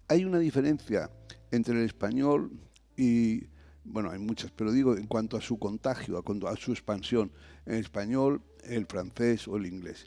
hay 0.08 0.24
una 0.24 0.38
diferencia 0.38 1.10
entre 1.50 1.74
el 1.78 1.84
español 1.86 2.50
y, 2.96 3.44
bueno, 3.84 4.10
hay 4.10 4.18
muchas, 4.18 4.50
pero 4.50 4.72
digo 4.72 4.96
en 4.96 5.06
cuanto 5.06 5.36
a 5.36 5.40
su 5.40 5.58
contagio, 5.58 6.18
a, 6.18 6.22
cuanto 6.22 6.48
a 6.48 6.56
su 6.56 6.72
expansión, 6.72 7.30
en 7.66 7.74
español, 7.74 8.42
el 8.64 8.86
francés 8.86 9.46
o 9.46 9.56
el 9.56 9.66
inglés. 9.66 10.06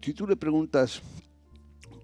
Si 0.00 0.14
tú 0.14 0.26
le 0.26 0.36
preguntas 0.36 1.02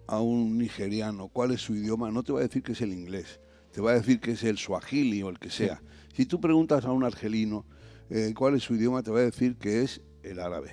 a 0.06 0.20
un 0.20 0.56
nigeriano 0.58 1.28
cuál 1.28 1.52
es 1.52 1.60
su 1.60 1.74
idioma, 1.74 2.10
no 2.10 2.22
te 2.22 2.32
va 2.32 2.40
a 2.40 2.42
decir 2.42 2.62
que 2.62 2.72
es 2.72 2.80
el 2.80 2.92
inglés, 2.92 3.40
te 3.78 3.82
va 3.82 3.92
a 3.92 3.94
decir 3.94 4.18
que 4.18 4.32
es 4.32 4.42
el 4.42 4.58
suajili 4.58 5.22
o 5.22 5.28
el 5.28 5.38
que 5.38 5.50
sea. 5.50 5.80
Si 6.12 6.26
tú 6.26 6.40
preguntas 6.40 6.84
a 6.84 6.90
un 6.90 7.04
argelino 7.04 7.64
eh, 8.10 8.34
cuál 8.36 8.56
es 8.56 8.64
su 8.64 8.74
idioma, 8.74 9.04
te 9.04 9.12
va 9.12 9.20
a 9.20 9.22
decir 9.22 9.56
que 9.56 9.82
es 9.82 10.00
el 10.24 10.40
árabe 10.40 10.72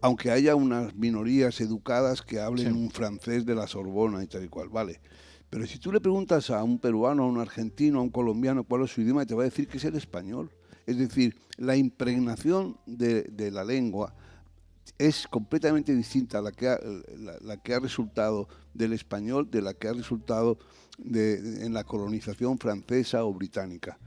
aunque 0.00 0.30
haya 0.30 0.54
unas 0.54 0.94
minorías 0.94 1.60
educadas 1.60 2.22
que 2.22 2.38
hablen 2.38 2.72
Sí. 2.72 2.78
un 2.78 2.92
francés 2.92 3.44
de 3.44 3.56
la 3.56 3.66
Sorbona 3.66 4.22
y 4.22 4.28
tal 4.28 4.44
y 4.44 4.48
cual, 4.48 4.68
vale. 4.68 5.00
Pero 5.50 5.66
si 5.66 5.80
tú 5.80 5.90
le 5.90 6.00
preguntas 6.00 6.50
a 6.50 6.62
un 6.62 6.78
peruano, 6.78 7.24
a 7.24 7.26
un 7.26 7.40
argentino, 7.40 7.98
a 7.98 8.02
un 8.02 8.10
colombiano 8.10 8.62
cuál 8.62 8.84
es 8.84 8.92
su 8.92 9.00
idioma, 9.00 9.26
te 9.26 9.34
va 9.34 9.42
a 9.42 9.46
decir 9.46 9.66
que 9.66 9.78
es 9.78 9.84
el 9.84 9.96
español. 9.96 10.52
Es 10.86 10.98
decir, 10.98 11.34
la 11.56 11.74
impregnación 11.74 12.78
de, 12.86 13.24
de 13.24 13.50
la 13.50 13.64
lengua 13.64 14.14
es 14.98 15.26
completamente 15.26 15.92
distinta 15.96 16.38
a 16.38 16.42
la 16.42 16.52
que, 16.52 16.68
ha, 16.68 16.78
la, 17.18 17.36
la 17.40 17.56
que 17.56 17.74
ha 17.74 17.80
resultado 17.80 18.46
del 18.74 18.92
español, 18.92 19.50
de 19.50 19.62
la 19.62 19.74
que 19.74 19.88
ha 19.88 19.92
resultado 19.94 20.58
de- 20.98 21.64
en 21.64 21.72
la 21.72 21.84
colonización 21.84 22.58
francesa 22.58 23.24
o 23.24 23.32
británica. 23.32 23.98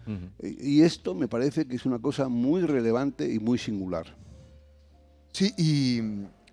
Y 0.42 0.80
y 0.80 0.82
esto 0.84 1.16
me 1.16 1.28
parece 1.28 1.66
que 1.66 1.76
es 1.76 1.86
una 1.86 2.00
cosa 2.00 2.28
muy 2.28 2.62
relevante 2.62 3.32
y 3.32 3.40
muy 3.40 3.58
singular. 3.58 4.06
Sí, 5.32 5.54
y 5.58 6.02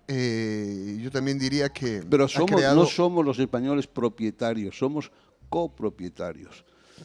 eh, 0.07 0.97
yo 1.01 1.11
también 1.11 1.37
diría 1.37 1.69
que. 1.69 2.01
Pero 2.09 2.27
somos, 2.27 2.51
creado- 2.51 2.75
no 2.81 2.85
somos 2.85 3.25
los 3.25 3.37
españoles 3.39 3.85
propietarios, 3.87 4.77
somos 4.77 5.11
copropietarios 5.49 6.63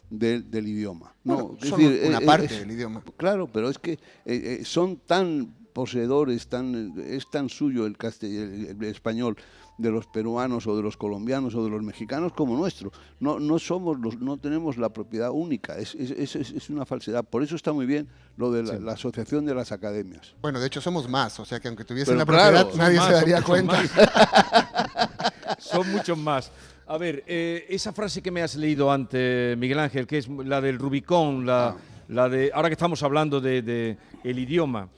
del, 0.09 0.51
del 0.51 0.69
idioma. 0.69 1.15
No, 1.25 1.57
es 1.61 1.71
decir, 1.71 2.03
una 2.07 2.19
eh, 2.19 2.25
parte 2.27 2.47
es- 2.47 2.61
del 2.61 2.71
idioma. 2.71 3.03
Claro, 3.17 3.49
pero 3.53 3.69
es 3.69 3.79
que 3.79 3.93
eh, 3.93 3.99
eh, 4.27 4.61
son 4.65 4.97
tan 4.99 5.55
poseedores, 5.75 6.47
tan, 6.49 6.95
es 6.99 7.29
tan 7.31 7.49
suyo 7.51 7.85
el, 7.85 7.99
castell- 7.99 8.33
el- 8.71 8.77
el 8.81 8.85
español 8.85 9.37
de 9.77 9.91
los 9.91 10.07
peruanos 10.07 10.69
o 10.69 10.77
de 10.77 10.83
los 10.85 10.97
colombianos 10.97 11.53
o 11.57 11.65
de 11.65 11.69
los 11.69 11.83
mexicanos 11.83 12.33
como 12.33 12.57
nuestro. 12.57 12.93
No, 13.19 13.41
no 13.41 13.59
somos 13.59 13.99
los, 13.99 14.19
no 14.21 14.37
tenemos 14.37 14.79
la 14.79 14.89
propiedad 14.91 15.31
única, 15.33 15.77
es, 15.77 15.97
es- 15.97 16.13
es- 16.13 16.37
es- 16.37 16.51
es 16.53 16.71
una 16.71 16.87
falsedad. 16.87 17.25
Por 17.25 17.43
eso 17.43 17.57
está 17.57 17.73
muy 17.73 17.85
bien 17.87 18.07
lo 18.37 18.53
de 18.53 18.63
la, 18.63 18.79
la 18.79 18.93
asociación 18.93 19.45
de 19.45 19.55
las 19.55 19.73
academias. 19.73 20.35
Bueno, 20.41 20.61
de 20.61 20.69
hecho 20.69 20.81
somos 20.81 21.09
más, 21.09 21.39
o 21.41 21.45
sea 21.45 21.59
que 21.59 21.67
aunque 21.69 21.85
tuviesen 21.85 22.17
la 22.17 22.25
propiedad, 22.25 22.69
nadie 22.77 22.97
Más, 22.99 23.09
se 23.09 23.13
daría 23.13 23.43
cuenta. 23.43 23.83
Son 25.59 25.91
muchos 25.91 26.17
más. 26.17 26.51
A 26.87 26.99
ver, 26.99 27.25
eh, 27.27 27.67
esa 27.69 27.93
frase 27.93 28.23
que 28.23 28.31
me 28.31 28.43
has 28.43 28.55
leído 28.57 28.93
antes, 28.93 29.57
Miguel 29.57 29.79
Ángel, 29.79 30.07
que 30.07 30.19
es 30.19 30.29
la 30.29 30.61
del 30.61 30.79
Rubicón, 30.79 31.47
la, 31.47 31.69
Ah. 31.71 31.77
la 32.09 32.29
de. 32.29 32.51
Ahora 32.55 32.69
que 32.69 32.75
estamos 32.75 33.03
hablando 33.03 33.41
de, 33.41 33.63
de 33.63 33.97
el 34.23 34.39
idioma. 34.39 34.89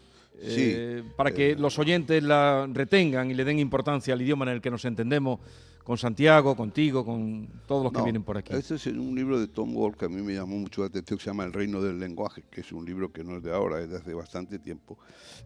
Eh, 0.40 1.02
para 1.16 1.32
que 1.32 1.54
los 1.54 1.78
oyentes 1.78 2.22
la 2.22 2.68
retengan 2.72 3.30
y 3.30 3.34
le 3.34 3.44
den 3.44 3.58
importancia 3.58 4.14
al 4.14 4.22
idioma 4.22 4.44
en 4.44 4.52
el 4.52 4.60
que 4.60 4.70
nos 4.70 4.84
entendemos, 4.84 5.40
con 5.82 5.96
Santiago, 5.98 6.56
contigo, 6.56 7.04
con 7.04 7.48
todos 7.66 7.84
los 7.84 7.92
que 7.92 8.02
vienen 8.02 8.24
por 8.24 8.36
aquí. 8.36 8.52
Este 8.52 8.74
es 8.74 8.86
un 8.86 9.14
libro 9.14 9.38
de 9.38 9.46
Tom 9.46 9.72
Wolfe 9.72 9.98
que 9.98 10.04
a 10.06 10.08
mí 10.08 10.20
me 10.20 10.34
llamó 10.34 10.56
mucho 10.56 10.80
la 10.80 10.88
atención, 10.88 11.16
que 11.16 11.22
se 11.24 11.30
llama 11.30 11.44
El 11.44 11.52
reino 11.52 11.80
del 11.80 12.00
lenguaje, 12.00 12.42
que 12.50 12.62
es 12.62 12.72
un 12.72 12.84
libro 12.84 13.12
que 13.12 13.22
no 13.22 13.36
es 13.36 13.44
de 13.44 13.52
ahora, 13.52 13.80
es 13.80 13.88
de 13.90 13.96
hace 13.98 14.12
bastante 14.12 14.58
tiempo. 14.58 14.98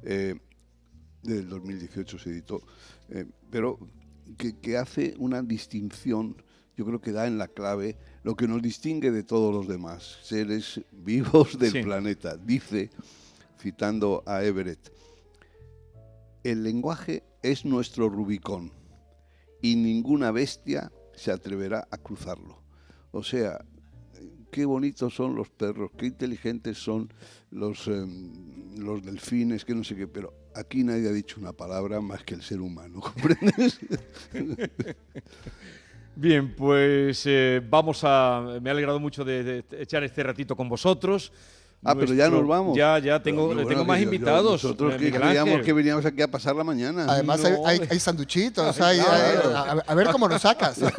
Eh, 0.03 0.35
del 1.23 1.47
2018 1.47 2.19
se 2.19 2.31
editó, 2.31 2.63
eh, 3.11 3.27
pero 3.51 3.79
que, 4.39 4.59
que 4.59 4.79
hace 4.79 5.15
una 5.19 5.43
distinción, 5.43 6.35
yo 6.75 6.87
creo 6.87 7.03
que 7.03 7.13
da 7.13 7.27
en 7.27 7.37
la 7.37 7.49
clave 7.49 7.99
lo 8.23 8.35
que 8.35 8.49
nos 8.49 8.63
distingue 8.63 9.11
de 9.11 9.23
todos 9.25 9.53
los 9.55 9.69
demás 9.69 10.21
seres 10.23 10.81
vivos 10.91 11.59
del 11.59 11.73
Sí. 11.73 11.83
planeta. 11.83 12.39
Dice, 12.39 12.89
citando 13.61 14.23
a 14.27 14.43
Everett, 14.43 14.93
el 16.43 16.63
lenguaje 16.63 17.23
es 17.43 17.65
nuestro 17.65 18.09
Rubicón 18.09 18.73
y 19.61 19.77
ninguna 19.77 20.31
bestia 20.31 20.91
se 21.15 21.31
atreverá 21.31 21.87
a 21.91 21.99
cruzarlo. 21.99 22.63
O 23.13 23.23
sea, 23.23 23.65
qué 24.51 24.65
bonitos 24.65 25.15
son 25.15 25.35
los 25.35 25.51
perros, 25.51 25.91
qué 25.97 26.07
inteligentes 26.07 26.79
son 26.79 27.13
los, 27.51 27.87
em, 27.89 28.79
los 28.79 29.03
delfines, 29.05 29.65
que 29.65 29.75
no 29.75 29.85
sé 29.85 29.97
qué, 29.97 30.07
pero 30.07 30.33
aquí 30.55 30.83
nadie 30.83 31.09
ha 31.09 31.13
dicho 31.13 31.41
una 31.41 31.53
palabra 31.53 32.01
más 32.01 32.25
que 32.25 32.35
el 32.35 32.43
ser 32.43 32.61
humano, 32.61 33.01
¿comprendes? 33.03 33.79
Bien, 36.17 36.55
pues 36.55 37.23
eh, 37.27 37.63
vamos 37.69 38.01
a. 38.05 38.59
Me 38.61 38.69
ha 38.71 38.73
alegrado 38.73 38.99
mucho 38.99 39.25
de 39.25 39.65
echar 39.73 40.05
este 40.05 40.23
ratito 40.23 40.57
con 40.57 40.69
vosotros. 40.69 41.33
Ah, 41.83 41.95
pero 41.95 42.13
ya 42.13 42.29
nos 42.29 42.47
vamos. 42.47 42.77
Ya, 42.77 42.99
ya 42.99 43.23
tengo, 43.23 43.47
bueno, 43.47 43.67
tengo 43.67 43.87
más 43.87 43.99
yo- 43.99 44.05
yo- 44.05 44.13
invitados. 44.13 44.63
Nosotros 44.63 44.95
eh, 44.95 44.99
que 44.99 45.11
creíamos 45.11 45.53
Ángel. 45.53 45.65
que 45.65 45.73
veníamos 45.73 46.05
aquí 46.05 46.21
a 46.21 46.31
pasar 46.31 46.55
la 46.55 46.63
mañana. 46.63 47.07
Además, 47.09 47.41
No, 47.41 47.67
hay, 47.67 47.79
hay, 47.81 47.89
hay 47.91 47.99
sanduchitos, 48.01 48.79
hay- 48.83 48.99
Claro. 49.01 49.57
hay- 49.57 49.79
a, 49.79 49.83
a 49.87 49.95
ver 49.95 50.09
cómo 50.09 50.29
lo 50.29 50.39
sacas. 50.39 50.79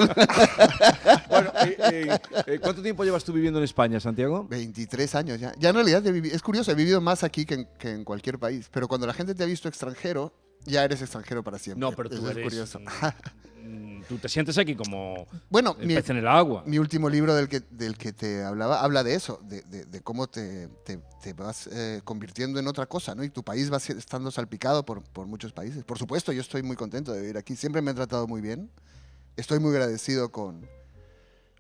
Bueno, 1.30 1.52
eh, 1.66 1.78
eh, 1.92 2.18
eh, 2.48 2.60
¿cuánto 2.62 2.82
tiempo 2.82 3.04
llevas 3.04 3.24
tú 3.24 3.32
viviendo 3.32 3.60
en 3.60 3.64
España, 3.66 4.00
Santiago? 4.00 4.46
23 4.50 5.16
años 5.16 5.40
ya. 5.40 5.54
Ya 5.58 5.70
en 5.70 5.76
realidad 5.76 6.06
es 6.06 6.42
curioso, 6.42 6.72
he 6.72 6.76
vivido 6.76 7.00
más 7.00 7.24
aquí 7.24 7.46
que 7.46 7.54
en, 7.54 7.68
que 7.80 7.92
en 7.92 8.04
cualquier 8.04 8.38
país. 8.38 8.68
Pero 8.72 8.88
cuando 8.88 9.08
la 9.08 9.14
gente 9.14 9.34
te 9.34 9.44
ha 9.44 9.46
visto 9.46 9.68
extranjero, 9.70 10.34
ya 10.66 10.84
eres 10.84 11.02
extranjero 11.02 11.44
para 11.44 11.58
siempre. 11.60 11.80
No, 11.82 11.92
pero 11.96 12.10
tú 12.10 12.16
Eso 12.18 12.26
es 12.26 12.32
eres. 12.38 12.44
curioso. 12.44 12.80
mm, 13.64 14.02
Tú 14.08 14.18
te 14.18 14.28
sientes 14.30 14.58
aquí 14.58 14.76
como 14.76 15.28
Bueno, 15.50 15.76
el 15.80 15.88
mi, 15.88 15.96
pez 15.96 16.10
en 16.10 16.18
el 16.18 16.28
agua. 16.28 16.64
mi 16.66 16.80
último 16.80 17.10
libro 17.10 17.34
del 17.36 17.48
que, 17.48 17.62
del 17.70 17.98
que 17.98 18.12
te 18.14 18.44
hablaba 18.44 18.82
habla 18.82 19.04
de 19.04 19.16
eso, 19.16 19.40
de, 19.44 19.62
de- 19.64 19.86
de 19.86 20.02
cómo 20.02 20.28
te, 20.28 20.68
te- 20.86 21.00
te 21.22 21.34
vas 21.34 21.68
eh, 21.68 22.02
convirtiendo 22.04 22.60
en 22.60 22.68
otra 22.68 22.86
cosa, 22.88 23.16
¿no? 23.16 23.24
Y 23.24 23.30
tu 23.30 23.44
país 23.44 23.72
va 23.72 23.78
estando 23.78 24.32
salpicado 24.32 24.84
por, 24.86 25.02
por 25.04 25.28
muchos 25.28 25.54
países. 25.54 25.84
Por 25.84 25.98
supuesto, 25.98 26.32
yo 26.32 26.42
estoy 26.42 26.64
muy 26.64 26.76
contento 26.76 27.14
de 27.14 27.22
vivir 27.22 27.38
aquí. 27.38 27.56
Siempre 27.56 27.82
me 27.82 27.92
han 27.92 27.96
tratado 27.96 28.28
muy 28.28 28.42
bien. 28.42 28.70
Estoy 29.38 29.60
muy 29.60 29.72
agradecido 29.72 30.30
con, 30.32 30.68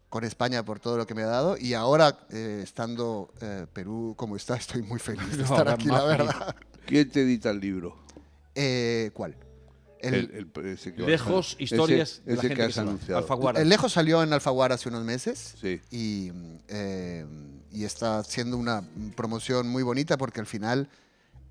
con 0.10 0.24
España 0.26 0.64
por 0.66 0.80
todo 0.80 0.98
lo 0.98 1.06
que 1.08 1.14
me 1.16 1.22
ha 1.24 1.28
dado. 1.28 1.58
Y 1.58 1.74
ahora, 1.74 2.18
eh, 2.32 2.60
estando 2.64 3.32
eh, 3.40 3.66
Perú 3.72 4.14
como 4.18 4.36
está, 4.36 4.56
estoy 4.58 4.82
muy 4.82 5.00
feliz 5.00 5.32
de 5.32 5.38
No, 5.38 5.44
estar 5.44 5.70
aquí, 5.70 5.88
la 5.88 6.04
verdad. 6.04 6.56
¿Quién 6.86 7.10
te 7.10 7.22
edita 7.22 7.50
el 7.52 7.60
libro? 7.62 7.96
Eh, 8.56 9.12
¿Cuál? 9.14 9.36
El, 10.00 10.14
El- 10.16 10.50
el- 10.56 10.66
ese 10.68 10.94
que 10.94 11.02
vas 11.02 11.08
a- 11.08 11.12
Lejos, 11.12 11.54
ese- 11.54 11.64
historias 11.64 12.22
de 12.26 12.32
la 12.34 12.40
ese 12.40 12.48
gente 12.50 12.56
que 12.56 12.64
has 12.70 12.78
anunciado. 12.80 13.18
Alfaguara. 13.22 13.62
el 13.62 13.70
Lejos 13.70 13.94
salió 13.94 14.24
en 14.24 14.34
Alfaguara 14.34 14.76
hace 14.76 14.90
unos 14.90 15.04
meses. 15.04 15.54
Sí. 15.62 15.80
y, 15.92 16.32
eh, 16.70 17.26
y 17.72 17.84
está 17.86 18.18
haciendo 18.20 18.58
una 18.58 18.84
promoción 19.16 19.68
muy 19.70 19.84
bonita 19.84 20.18
porque 20.18 20.40
al 20.40 20.48
final 20.48 20.90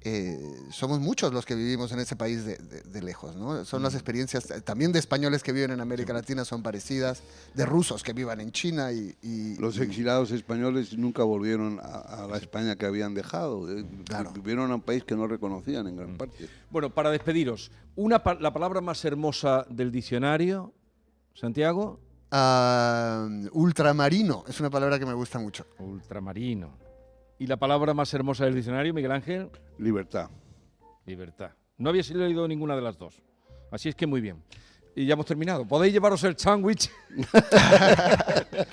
eh, 0.03 0.41
somos 0.71 0.99
muchos 1.01 1.33
los 1.33 1.45
que 1.45 1.55
vivimos 1.55 1.93
en 1.93 1.99
ese 2.01 2.17
país 2.17 2.45
de, 2.45 2.57
de- 2.57 2.81
de 2.83 3.03
lejos, 3.03 3.37
¿no? 3.37 3.65
Son 3.67 3.81
Mm. 3.81 3.85
las 3.85 3.95
experiencias 3.95 4.51
eh, 4.51 4.61
también 4.63 4.93
de 4.93 4.99
españoles 4.99 5.43
que 5.43 5.53
viven 5.53 5.73
en 5.73 5.81
América 5.81 6.13
Latina 6.15 6.45
son 6.47 6.63
parecidas, 6.63 7.23
de 7.55 7.67
rusos 7.67 8.03
que 8.03 8.13
vivan 8.15 8.41
en 8.41 8.51
China 8.53 8.93
y... 8.93 9.15
y- 9.23 9.57
Los 9.57 9.77
y- 9.79 9.83
exilados 9.83 10.31
españoles 10.31 10.97
nunca 10.97 11.23
volvieron 11.23 11.79
a, 11.81 12.25
a 12.25 12.27
la 12.27 12.37
España 12.39 12.77
que 12.77 12.87
habían 12.87 13.13
dejado. 13.15 13.71
eh, 13.71 13.85
Claro. 14.07 14.33
Vivieron 14.33 14.71
a 14.71 14.77
un 14.77 14.81
país 14.83 15.05
que 15.05 15.15
no 15.17 15.27
reconocían 15.27 15.87
en 15.87 15.95
Mm. 15.95 15.99
gran 15.99 16.17
parte. 16.17 16.49
Bueno, 16.71 16.89
para 16.91 17.11
despediros, 17.11 17.71
una 17.97 18.23
pa- 18.23 18.35
la 18.41 18.53
palabra 18.53 18.81
más 18.81 19.05
hermosa 19.05 19.67
del 19.69 19.91
diccionario, 19.93 20.73
Santiago. 21.35 22.01
Ah, 22.33 23.29
ultramarino, 23.53 24.45
es 24.49 24.61
una 24.61 24.71
palabra 24.71 24.99
que 24.99 25.05
me 25.07 25.15
gusta 25.15 25.39
mucho. 25.39 25.67
Ultramarino. 25.79 26.90
¿Y 27.41 27.47
la 27.47 27.57
palabra 27.57 27.93
más 27.95 28.13
hermosa 28.15 28.45
del 28.45 28.55
diccionario, 28.55 28.95
Miguel 28.95 29.11
Ángel? 29.13 29.51
Libertad. 29.79 30.29
Libertad. 31.07 31.51
No 31.79 31.89
habías 31.89 32.09
leído 32.11 32.47
ninguna 32.47 32.77
de 32.77 32.83
las 32.83 32.99
dos. 32.99 33.21
Así 33.73 33.89
es 33.89 33.95
que 33.97 34.07
muy 34.07 34.21
bien. 34.21 34.43
y 34.95 35.07
ya 35.07 35.15
hemos 35.15 35.25
terminado. 35.25 35.67
Podéis 35.67 35.93
llevaros 35.95 36.23
el 36.25 36.37
sándwich. 36.39 36.91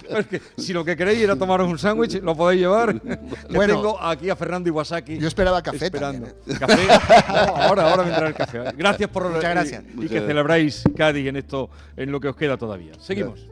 Es 0.10 0.26
que 0.28 0.42
si 0.58 0.74
lo 0.74 0.84
que 0.84 0.96
queréis 0.98 1.22
era 1.22 1.36
tomaros 1.36 1.70
un 1.70 1.78
sándwich, 1.80 2.22
lo 2.22 2.36
podéis 2.36 2.62
llevar. 2.62 3.02
Bueno. 3.50 3.76
tengo 3.76 4.02
aquí 4.02 4.30
a 4.30 4.36
Fernando 4.36 4.68
Iwasaki. 4.70 5.18
Yo 5.18 5.28
esperaba 5.28 5.62
café 5.62 5.86
esperando. 5.86 6.28
también, 6.28 6.50
¿eh? 6.50 6.60
Café. 6.60 7.24
No, 7.48 7.56
ahora, 7.56 7.90
ahora 7.92 8.04
vendrá 8.04 8.28
el 8.28 8.34
café. 8.34 8.60
Gracias 8.76 9.10
por 9.10 9.30
Muchas 9.30 9.50
gracias. 9.52 9.84
y- 9.84 9.88
que 9.88 9.96
gracias. 10.02 10.26
celebráis 10.26 10.84
Cádiz 10.96 11.28
en 11.28 11.36
esto, 11.38 11.70
en 11.96 12.12
lo 12.12 12.20
que 12.20 12.28
os 12.28 12.36
queda 12.36 12.58
todavía. 12.58 12.94
Seguimos. 13.00 13.48